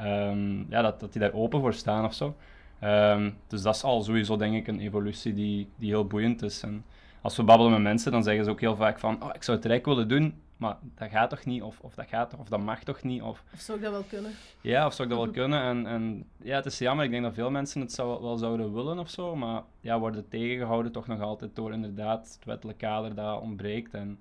um, 0.00 0.66
ja, 0.68 0.82
dat, 0.82 1.00
dat 1.00 1.12
die 1.12 1.20
daar 1.20 1.32
open 1.32 1.60
voor 1.60 1.74
staan 1.74 2.04
of 2.04 2.14
zo. 2.14 2.36
Um, 2.82 3.36
dus 3.46 3.62
dat 3.62 3.74
is 3.74 3.82
al 3.82 4.02
sowieso 4.02 4.36
denk 4.36 4.54
ik 4.54 4.66
een 4.66 4.80
evolutie 4.80 5.34
die, 5.34 5.68
die 5.76 5.88
heel 5.88 6.06
boeiend 6.06 6.42
is. 6.42 6.62
En 6.62 6.84
als 7.20 7.36
we 7.36 7.42
babbelen 7.42 7.72
met 7.72 7.82
mensen, 7.82 8.12
dan 8.12 8.22
zeggen 8.22 8.44
ze 8.44 8.50
ook 8.50 8.60
heel 8.60 8.76
vaak 8.76 8.98
van, 8.98 9.22
oh, 9.22 9.30
ik 9.32 9.42
zou 9.42 9.56
het 9.56 9.66
rijk 9.66 9.84
willen 9.84 10.08
doen, 10.08 10.34
maar 10.56 10.76
dat 10.94 11.10
gaat 11.10 11.30
toch 11.30 11.44
niet, 11.44 11.62
of, 11.62 11.78
of 11.80 11.94
dat 11.94 12.06
gaat 12.08 12.30
toch, 12.30 12.40
of 12.40 12.48
dat 12.48 12.60
mag 12.60 12.82
toch 12.82 13.02
niet. 13.02 13.22
Of, 13.22 13.42
of 13.52 13.60
zou 13.60 13.78
ik 13.78 13.84
dat 13.84 13.92
wel 13.92 14.02
kunnen? 14.02 14.30
Ja, 14.60 14.86
of 14.86 14.94
zou 14.94 15.08
ik 15.08 15.14
dat 15.14 15.24
wel 15.24 15.34
kunnen. 15.42 15.62
En, 15.62 15.86
en 15.86 16.24
ja, 16.42 16.56
het 16.56 16.66
is 16.66 16.78
jammer, 16.78 17.04
ik 17.04 17.10
denk 17.10 17.22
dat 17.22 17.34
veel 17.34 17.50
mensen 17.50 17.80
het 17.80 17.92
zou, 17.92 18.22
wel 18.22 18.36
zouden 18.36 18.74
willen 18.74 18.98
of 18.98 19.10
zo, 19.10 19.36
maar 19.36 19.62
ja, 19.80 19.98
worden 19.98 20.28
tegengehouden 20.28 20.92
toch 20.92 21.06
nog 21.06 21.20
altijd 21.20 21.56
door 21.56 21.72
inderdaad 21.72 22.26
het 22.34 22.44
wettelijk 22.44 22.78
kader 22.78 23.14
dat 23.14 23.40
ontbreekt. 23.40 23.94
En 23.94 24.18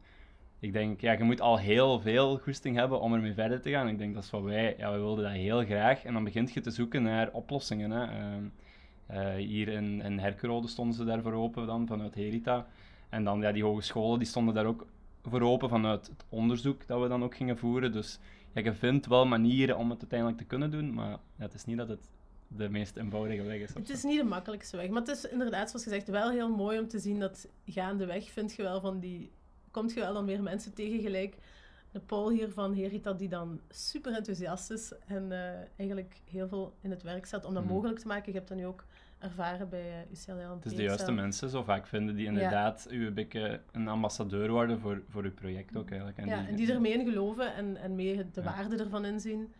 ik 0.65 0.73
denk, 0.73 1.01
ja, 1.01 1.11
je 1.11 1.23
moet 1.23 1.41
al 1.41 1.57
heel 1.59 1.99
veel 1.99 2.37
goesting 2.37 2.75
hebben 2.75 2.99
om 2.99 3.13
ermee 3.13 3.33
verder 3.33 3.61
te 3.61 3.69
gaan. 3.69 3.87
Ik 3.87 3.97
denk 3.97 4.13
dat 4.13 4.23
is 4.23 4.29
wat 4.29 4.41
wij, 4.41 4.75
ja, 4.77 4.89
wij 4.89 4.99
wilden 4.99 5.23
dat 5.23 5.33
heel 5.33 5.65
graag. 5.65 6.03
En 6.03 6.13
dan 6.13 6.23
begint 6.23 6.53
je 6.53 6.61
te 6.61 6.71
zoeken 6.71 7.03
naar 7.03 7.31
oplossingen. 7.31 7.91
Hè. 7.91 8.05
Uh, 9.11 9.35
hier 9.35 9.67
in, 9.67 10.01
in 10.01 10.19
Herkerode 10.19 10.67
stonden 10.67 10.95
ze 10.95 11.03
daarvoor 11.03 11.33
open 11.33 11.67
dan, 11.67 11.87
vanuit 11.87 12.15
Herita. 12.15 12.67
En 13.09 13.23
dan, 13.23 13.41
ja, 13.41 13.51
die 13.51 13.63
hogescholen, 13.63 14.19
die 14.19 14.27
stonden 14.27 14.53
daar 14.53 14.65
ook 14.65 14.87
voor 15.23 15.41
open 15.41 15.69
vanuit 15.69 16.07
het 16.07 16.25
onderzoek 16.29 16.87
dat 16.87 17.01
we 17.01 17.07
dan 17.07 17.23
ook 17.23 17.35
gingen 17.35 17.57
voeren. 17.57 17.91
Dus 17.91 18.19
ja, 18.53 18.61
je 18.61 18.73
vindt 18.73 19.05
wel 19.05 19.25
manieren 19.25 19.77
om 19.77 19.89
het 19.89 19.99
uiteindelijk 19.99 20.39
te 20.39 20.45
kunnen 20.45 20.71
doen, 20.71 20.93
maar 20.93 21.09
ja, 21.09 21.19
het 21.37 21.53
is 21.53 21.65
niet 21.65 21.77
dat 21.77 21.89
het 21.89 22.09
de 22.47 22.69
meest 22.69 22.97
eenvoudige 22.97 23.43
weg 23.43 23.59
is. 23.59 23.73
Het 23.73 23.89
is 23.89 24.03
niet 24.03 24.19
de 24.19 24.27
makkelijkste 24.27 24.77
weg, 24.77 24.89
maar 24.89 25.01
het 25.01 25.09
is 25.09 25.29
inderdaad, 25.29 25.69
zoals 25.69 25.83
gezegd, 25.83 26.07
wel 26.07 26.29
heel 26.29 26.49
mooi 26.49 26.79
om 26.79 26.87
te 26.87 26.99
zien 26.99 27.19
dat 27.19 27.47
gaandeweg 27.65 28.29
vind 28.29 28.55
je 28.55 28.61
wel 28.61 28.81
van 28.81 28.99
die, 28.99 29.31
komt 29.75 29.93
je 29.93 29.99
wel 29.99 30.13
dan 30.13 30.25
weer 30.25 30.43
mensen 30.43 30.73
tegen 30.73 30.99
gelijk. 30.99 31.37
De 31.91 31.99
Paul 31.99 32.29
hier 32.29 32.49
van 32.51 32.75
Herita, 32.75 33.13
die 33.13 33.29
dan 33.29 33.59
super 33.69 34.13
enthousiast 34.13 34.71
is 34.71 34.93
en 35.07 35.23
uh, 35.31 35.37
eigenlijk 35.75 36.21
heel 36.29 36.47
veel 36.47 36.75
in 36.81 36.89
het 36.89 37.03
werk 37.03 37.25
zet 37.25 37.45
om 37.45 37.53
dat 37.53 37.63
mhm. 37.63 37.73
mogelijk 37.73 37.99
te 37.99 38.07
maken. 38.07 38.31
Je 38.31 38.37
hebt 38.37 38.49
dan 38.49 38.57
nu 38.57 38.65
ook 38.65 38.85
ervaren 39.19 39.69
bij 39.69 39.87
uh, 39.87 40.11
UCL. 40.11 40.53
Het 40.53 40.65
is 40.65 40.75
de 40.75 40.83
juiste 40.83 41.11
mensen 41.11 41.49
zo 41.49 41.63
vaak 41.63 41.87
vinden 41.87 42.15
die 42.15 42.25
inderdaad 42.25 42.87
ja. 42.89 42.95
u 42.95 43.07
een 43.07 43.59
een 43.71 43.87
ambassadeur 43.87 44.51
worden 44.51 44.79
voor, 44.79 45.01
voor 45.09 45.23
uw 45.23 45.33
project 45.33 45.77
ook 45.77 45.89
eigenlijk. 45.89 46.17
En 46.17 46.27
ja, 46.27 46.39
die, 46.39 46.47
en 46.47 46.55
die 46.55 46.73
er 46.73 46.81
mee 46.81 46.93
in 46.93 47.05
geloven 47.05 47.53
en, 47.53 47.77
en 47.77 47.95
mee 47.95 48.31
de 48.31 48.43
waarde 48.43 48.77
ervan 48.77 49.05
inzien. 49.05 49.53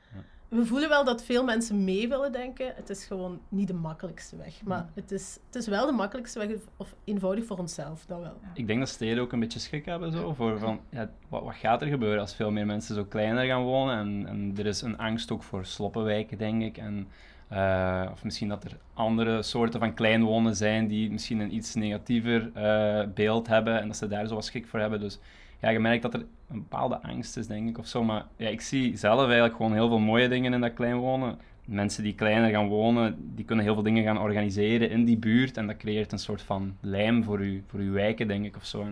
We 0.56 0.66
voelen 0.66 0.90
wel 0.90 1.04
dat 1.04 1.24
veel 1.24 1.44
mensen 1.44 1.84
mee 1.84 2.08
willen 2.10 2.32
denken. 2.32 2.74
Het 2.76 2.90
is 2.90 3.06
gewoon 3.06 3.40
niet 3.50 3.68
de 3.68 3.74
makkelijkste 3.74 4.36
weg. 4.38 4.62
Maar 4.64 4.90
het, 4.94 5.12
is, 5.12 5.40
het 5.46 5.56
is 5.56 5.68
wel 5.68 5.86
de 5.86 5.92
makkelijkste 5.92 6.40
weg, 6.40 6.58
of 6.78 6.96
eenvoudig 7.04 7.46
voor 7.46 7.58
onszelf, 7.58 8.06
dat 8.06 8.20
wel. 8.20 8.38
Ik 8.54 8.68
denk 8.68 8.80
dat 8.80 8.90
steden 8.90 9.24
ook 9.24 9.32
een 9.32 9.40
beetje 9.40 9.60
schrik 9.60 9.86
hebben 9.86 10.12
zo, 10.12 10.34
voor 10.34 10.60
van, 10.60 10.80
ja, 10.90 11.10
wat, 11.30 11.44
wat 11.44 11.56
gaat 11.56 11.82
er 11.82 11.88
gebeuren 11.88 12.20
als 12.20 12.36
veel 12.36 12.52
meer 12.52 12.66
mensen 12.66 12.96
zo 12.96 13.06
kleiner 13.06 13.46
gaan 13.46 13.64
wonen? 13.64 13.98
En, 13.98 14.28
en 14.28 14.54
er 14.58 14.66
is 14.66 14.82
een 14.82 14.98
angst 14.98 15.32
ook 15.32 15.44
voor 15.44 15.66
sloppenwijken, 15.66 16.38
denk 16.38 16.62
ik. 16.62 16.78
En 16.78 17.08
uh, 17.52 18.10
of 18.12 18.24
misschien 18.24 18.50
dat 18.50 18.64
er 18.64 18.78
andere 18.94 19.42
soorten 19.42 19.80
van 19.80 19.94
kleinwonen 19.94 20.56
zijn 20.56 20.88
die 20.88 21.12
misschien 21.12 21.40
een 21.40 21.56
iets 21.56 21.76
negatiever 21.76 22.52
uh, 22.58 23.14
beeld 23.14 23.48
hebben 23.48 23.82
en 23.82 23.88
dat 23.88 23.98
ze 23.98 24.08
daar 24.08 24.28
zo 24.28 24.36
wat 24.36 24.46
schik 24.46 24.68
voor 24.68 24.80
hebben. 24.80 25.00
Dus 25.00 25.20
ja, 25.60 25.70
je 25.70 25.80
merkt 25.80 26.02
dat 26.02 26.14
er 26.14 26.26
een 26.48 26.60
bepaalde 26.60 27.02
angst 27.02 27.38
is, 27.38 27.48
denk 27.48 27.70
ik, 27.70 27.78
of 27.78 27.88
zo. 27.88 28.04
Maar 28.04 28.26
ja, 28.38 28.50
ik 28.50 28.62
zie 28.62 28.98
zelf 28.98 29.24
eigenlijk 29.24 29.56
gewoon 29.56 29.74
heel 29.74 29.88
veel 29.88 30.00
mooie 30.00 30.28
dingen 30.28 30.54
in 30.54 30.62
dat 30.62 30.74
kleinwonen. 30.74 31.40
Mensen 31.66 32.04
die 32.04 32.16
kleiner 32.16 32.50
gaan 32.50 32.68
wonen, 32.68 33.36
die 33.36 33.46
kunnen 33.46 33.66
heel 33.66 33.74
veel 33.74 33.84
dingen 33.84 34.04
gaan 34.04 34.20
organiseren 34.20 34.90
in 34.90 35.06
die 35.06 35.18
buurt 35.18 35.58
en 35.58 35.68
dat 35.68 35.78
creëert 35.78 36.12
een 36.12 36.20
soort 36.20 36.42
van 36.42 36.78
lijm 36.82 37.24
voor, 37.24 37.40
u, 37.40 37.64
voor 37.68 37.80
uw 37.80 37.94
wijken, 37.94 38.28
denk 38.28 38.46
ik, 38.46 38.56
of 38.56 38.66
zo. 38.66 38.86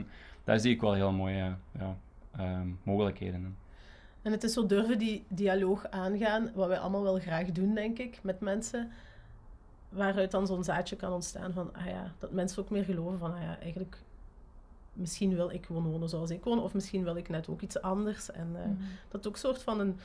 Daar 0.43 0.60
zie 0.60 0.73
ik 0.73 0.82
wel 0.82 0.93
heel 0.93 1.12
mooie 1.12 1.56
ja, 1.80 1.97
uh, 2.39 2.60
mogelijkheden 2.84 3.36
in. 3.36 3.56
En 4.21 4.32
het 4.32 4.43
is 4.43 4.54
zo 4.54 4.65
durven 4.65 4.99
die 4.99 5.23
dialoog 5.28 5.88
aangaan, 5.89 6.52
wat 6.54 6.67
wij 6.67 6.80
allemaal 6.80 7.04
wel 7.04 7.19
graag 7.19 7.52
doen, 7.52 7.73
denk 7.73 7.99
ik, 7.99 8.19
met 8.21 8.39
mensen. 8.39 8.91
Waaruit 9.89 10.32
dan 10.32 10.47
zo'n 10.47 10.63
zaadje 10.63 10.95
kan 10.95 11.12
ontstaan 11.12 11.54
van, 11.54 11.76
ah 11.76 11.86
ja, 11.86 12.12
dat 12.19 12.32
mensen 12.32 12.63
ook 12.63 12.69
meer 12.69 12.84
geloven 12.84 13.19
van, 13.19 13.34
ah 13.34 13.41
ja, 13.41 13.60
eigenlijk, 13.60 13.97
misschien 14.93 15.36
wil 15.36 15.49
ik 15.49 15.65
gewoon 15.65 15.91
wonen 15.91 16.10
zoals 16.10 16.29
ik 16.29 16.43
woon, 16.43 16.62
of 16.62 16.73
misschien 16.73 17.03
wil 17.03 17.15
ik 17.15 17.29
net 17.29 17.49
ook 17.49 17.62
iets 17.62 17.82
anders. 17.82 18.32
En 18.32 18.49
uh, 18.53 18.65
mm. 18.65 18.77
dat 19.10 19.27
ook 19.27 19.38
soort 19.38 19.63
van 19.63 19.79
een, 19.79 19.97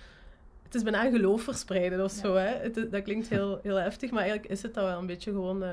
het 0.62 0.74
is 0.74 0.82
bijna 0.82 1.10
geloof 1.10 1.42
verspreiden 1.42 2.04
of 2.04 2.10
zo, 2.10 2.34
hè. 2.34 2.56
Het, 2.56 2.88
dat 2.90 3.02
klinkt 3.02 3.28
heel, 3.28 3.58
heel 3.62 3.76
heftig, 3.76 4.10
maar 4.10 4.22
eigenlijk 4.22 4.50
is 4.50 4.62
het 4.62 4.74
dat 4.74 4.84
wel 4.84 4.98
een 4.98 5.06
beetje 5.06 5.30
gewoon, 5.30 5.62
uh, 5.62 5.70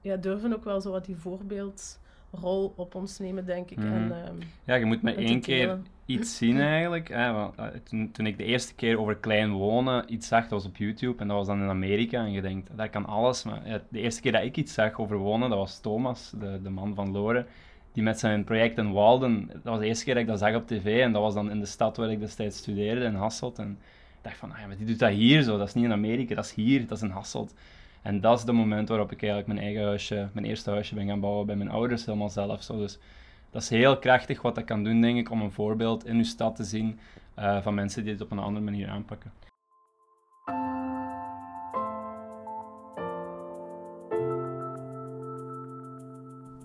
ja, 0.00 0.16
durven 0.16 0.54
ook 0.54 0.64
wel 0.64 0.80
zo 0.80 0.90
wat 0.90 1.04
die 1.04 1.16
voorbeeld 1.16 1.98
rol 2.40 2.72
op 2.76 2.94
ons 2.94 3.18
nemen, 3.18 3.46
denk 3.46 3.70
ik. 3.70 3.78
En, 3.78 4.04
mhm. 4.04 4.12
ehm, 4.12 4.36
ja, 4.64 4.74
je 4.74 4.84
moet 4.84 5.02
met 5.02 5.16
één 5.16 5.40
keer 5.40 5.78
iets 6.06 6.36
zien 6.38 6.60
eigenlijk. 6.60 7.08
Hè, 7.08 7.32
want, 7.32 7.56
eh, 7.56 7.66
toen, 7.66 8.10
toen 8.12 8.26
ik 8.26 8.38
de 8.38 8.44
eerste 8.44 8.74
keer 8.74 8.98
over 8.98 9.16
klein 9.16 9.52
wonen 9.52 10.12
iets 10.12 10.28
zag, 10.28 10.42
dat 10.42 10.50
was 10.50 10.66
op 10.66 10.76
YouTube 10.76 11.20
en 11.22 11.28
dat 11.28 11.36
was 11.36 11.46
dan 11.46 11.62
in 11.62 11.68
Amerika. 11.68 12.18
En 12.18 12.32
je 12.32 12.40
denkt, 12.40 12.70
dat 12.76 12.90
kan 12.90 13.06
alles. 13.06 13.42
Maar 13.42 13.68
ja, 13.68 13.82
de 13.88 14.00
eerste 14.00 14.20
keer 14.20 14.32
dat 14.32 14.42
ik 14.42 14.56
iets 14.56 14.74
zag 14.74 15.00
over 15.00 15.16
wonen, 15.16 15.48
dat 15.48 15.58
was 15.58 15.80
Thomas, 15.80 16.32
de, 16.38 16.60
de 16.62 16.70
man 16.70 16.94
van 16.94 17.10
Loren. 17.10 17.46
Die 17.94 18.02
met 18.02 18.18
zijn 18.18 18.44
project 18.44 18.78
in 18.78 18.92
Walden, 18.92 19.46
dat 19.52 19.62
was 19.62 19.78
de 19.78 19.86
eerste 19.86 20.04
keer 20.04 20.14
dat 20.14 20.22
ik 20.22 20.28
dat 20.28 20.38
zag 20.38 20.54
op 20.54 20.66
tv. 20.66 21.02
En 21.02 21.12
dat 21.12 21.22
was 21.22 21.34
dan 21.34 21.50
in 21.50 21.60
de 21.60 21.66
stad 21.66 21.96
waar 21.96 22.10
ik 22.10 22.20
destijds 22.20 22.58
studeerde, 22.58 23.04
in 23.04 23.14
Hasselt. 23.14 23.58
En 23.58 23.70
ik 23.70 24.22
dacht 24.22 24.36
van, 24.36 24.52
ah, 24.52 24.58
ja, 24.58 24.66
maar 24.66 24.76
die 24.76 24.86
doet 24.86 24.98
dat 24.98 25.10
hier 25.10 25.42
zo. 25.42 25.58
Dat 25.58 25.68
is 25.68 25.74
niet 25.74 25.84
in 25.84 25.92
Amerika, 25.92 26.34
dat 26.34 26.44
is 26.44 26.54
hier, 26.54 26.86
dat 26.86 26.96
is 26.96 27.02
in 27.02 27.10
Hasselt. 27.10 27.54
En 28.02 28.20
dat 28.20 28.38
is 28.38 28.44
de 28.44 28.52
moment 28.52 28.88
waarop 28.88 29.12
ik 29.12 29.22
eigenlijk 29.22 29.52
mijn 29.52 29.66
eigen 29.66 29.84
huisje, 29.84 30.28
mijn 30.32 30.46
eerste 30.46 30.70
huisje 30.70 30.94
ben 30.94 31.06
gaan 31.06 31.20
bouwen 31.20 31.46
bij 31.46 31.56
mijn 31.56 31.70
ouders 31.70 32.04
helemaal 32.06 32.30
zelf. 32.30 32.62
Zo. 32.62 32.78
Dus 32.78 32.98
dat 33.50 33.62
is 33.62 33.68
heel 33.68 33.98
krachtig 33.98 34.42
wat 34.42 34.54
dat 34.54 34.64
kan 34.64 34.84
doen, 34.84 35.00
denk 35.00 35.18
ik, 35.18 35.30
om 35.30 35.40
een 35.40 35.52
voorbeeld 35.52 36.06
in 36.06 36.16
uw 36.16 36.24
stad 36.24 36.56
te 36.56 36.64
zien 36.64 36.98
uh, 37.38 37.62
van 37.62 37.74
mensen 37.74 38.02
die 38.02 38.12
het 38.12 38.22
op 38.22 38.30
een 38.30 38.38
andere 38.38 38.64
manier 38.64 38.88
aanpakken. 38.88 39.32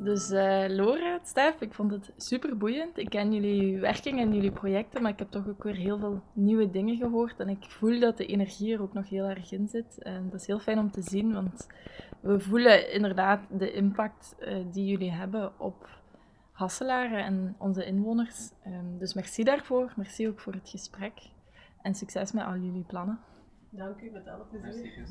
Dus 0.09 0.31
uh, 0.31 0.65
Laura, 0.67 1.19
Stef, 1.23 1.61
ik 1.61 1.73
vond 1.73 1.91
het 1.91 2.13
super 2.17 2.57
boeiend. 2.57 2.97
Ik 2.97 3.09
ken 3.09 3.33
jullie 3.33 3.79
werking 3.79 4.19
en 4.19 4.33
jullie 4.33 4.51
projecten, 4.51 5.01
maar 5.01 5.11
ik 5.11 5.19
heb 5.19 5.29
toch 5.29 5.47
ook 5.47 5.63
weer 5.63 5.75
heel 5.75 5.99
veel 5.99 6.21
nieuwe 6.33 6.69
dingen 6.69 6.97
gehoord. 6.97 7.39
En 7.39 7.49
ik 7.49 7.63
voel 7.63 7.99
dat 7.99 8.17
de 8.17 8.25
energie 8.25 8.73
er 8.73 8.81
ook 8.81 8.93
nog 8.93 9.09
heel 9.09 9.25
erg 9.25 9.51
in 9.51 9.67
zit. 9.67 10.01
En 10.01 10.29
dat 10.29 10.39
is 10.39 10.47
heel 10.47 10.59
fijn 10.59 10.79
om 10.79 10.91
te 10.91 11.01
zien, 11.01 11.33
want 11.33 11.67
we 12.19 12.39
voelen 12.39 12.93
inderdaad 12.93 13.39
de 13.49 13.71
impact 13.71 14.35
uh, 14.39 14.65
die 14.71 14.85
jullie 14.85 15.11
hebben 15.11 15.59
op 15.59 15.89
Hasselaren 16.51 17.23
en 17.23 17.55
onze 17.57 17.85
inwoners. 17.85 18.51
Um, 18.67 18.97
dus 18.97 19.13
merci 19.13 19.43
daarvoor. 19.43 19.93
Merci 19.95 20.27
ook 20.27 20.39
voor 20.39 20.53
het 20.53 20.69
gesprek. 20.69 21.13
En 21.81 21.95
succes 21.95 22.31
met 22.31 22.45
al 22.45 22.57
jullie 22.57 22.85
plannen. 22.87 23.19
Dank 23.69 24.01
u, 24.01 24.09
met 24.11 24.27
alle 24.27 24.45
plezier. 24.51 25.07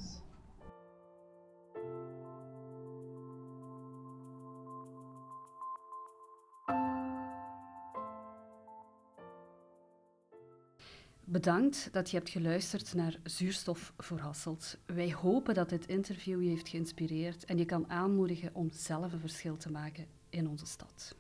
Bedankt 11.31 11.89
dat 11.93 12.11
je 12.11 12.17
hebt 12.17 12.31
geluisterd 12.31 12.95
naar 12.95 13.17
Zuurstof 13.25 13.93
voor 13.99 14.19
Hasselt. 14.19 14.79
Wij 14.87 15.13
hopen 15.13 15.55
dat 15.55 15.69
dit 15.69 15.87
interview 15.87 16.43
je 16.43 16.49
heeft 16.49 16.69
geïnspireerd 16.69 17.45
en 17.45 17.59
je 17.59 17.65
kan 17.65 17.91
aanmoedigen 17.91 18.51
om 18.53 18.71
zelf 18.73 19.13
een 19.13 19.21
verschil 19.21 19.57
te 19.57 19.71
maken 19.71 20.07
in 20.31 20.49
onze 20.49 20.67
stad. 20.67 21.15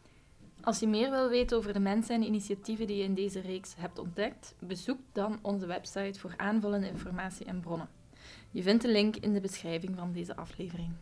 Als 0.61 0.79
je 0.79 0.87
meer 0.87 1.11
wil 1.11 1.29
weten 1.29 1.57
over 1.57 1.73
de 1.73 1.79
mensen 1.79 2.14
en 2.14 2.23
initiatieven 2.23 2.87
die 2.87 2.97
je 2.97 3.03
in 3.03 3.14
deze 3.14 3.40
reeks 3.40 3.75
hebt 3.77 3.99
ontdekt, 3.99 4.55
bezoek 4.59 4.99
dan 5.12 5.38
onze 5.42 5.66
website 5.66 6.18
voor 6.18 6.35
aanvullende 6.37 6.88
informatie 6.88 7.47
en 7.47 7.61
bronnen. 7.61 7.88
Je 8.51 8.62
vindt 8.62 8.83
de 8.83 8.90
link 8.90 9.16
in 9.16 9.33
de 9.33 9.40
beschrijving 9.40 9.97
van 9.97 10.12
deze 10.12 10.37
aflevering. 10.37 10.92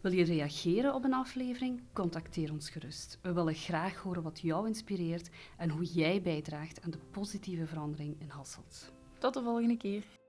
Wil 0.00 0.12
je 0.12 0.24
reageren 0.24 0.94
op 0.94 1.04
een 1.04 1.14
aflevering? 1.14 1.82
Contacteer 1.92 2.52
ons 2.52 2.70
gerust. 2.70 3.18
We 3.22 3.32
willen 3.32 3.54
graag 3.54 3.96
horen 3.96 4.22
wat 4.22 4.40
jou 4.40 4.66
inspireert 4.66 5.30
en 5.56 5.70
hoe 5.70 5.84
jij 5.84 6.22
bijdraagt 6.22 6.82
aan 6.82 6.90
de 6.90 6.98
positieve 7.10 7.66
verandering 7.66 8.20
in 8.20 8.28
Hasselt. 8.28 8.92
Tot 9.18 9.34
de 9.34 9.42
volgende 9.42 9.76
keer. 9.76 10.19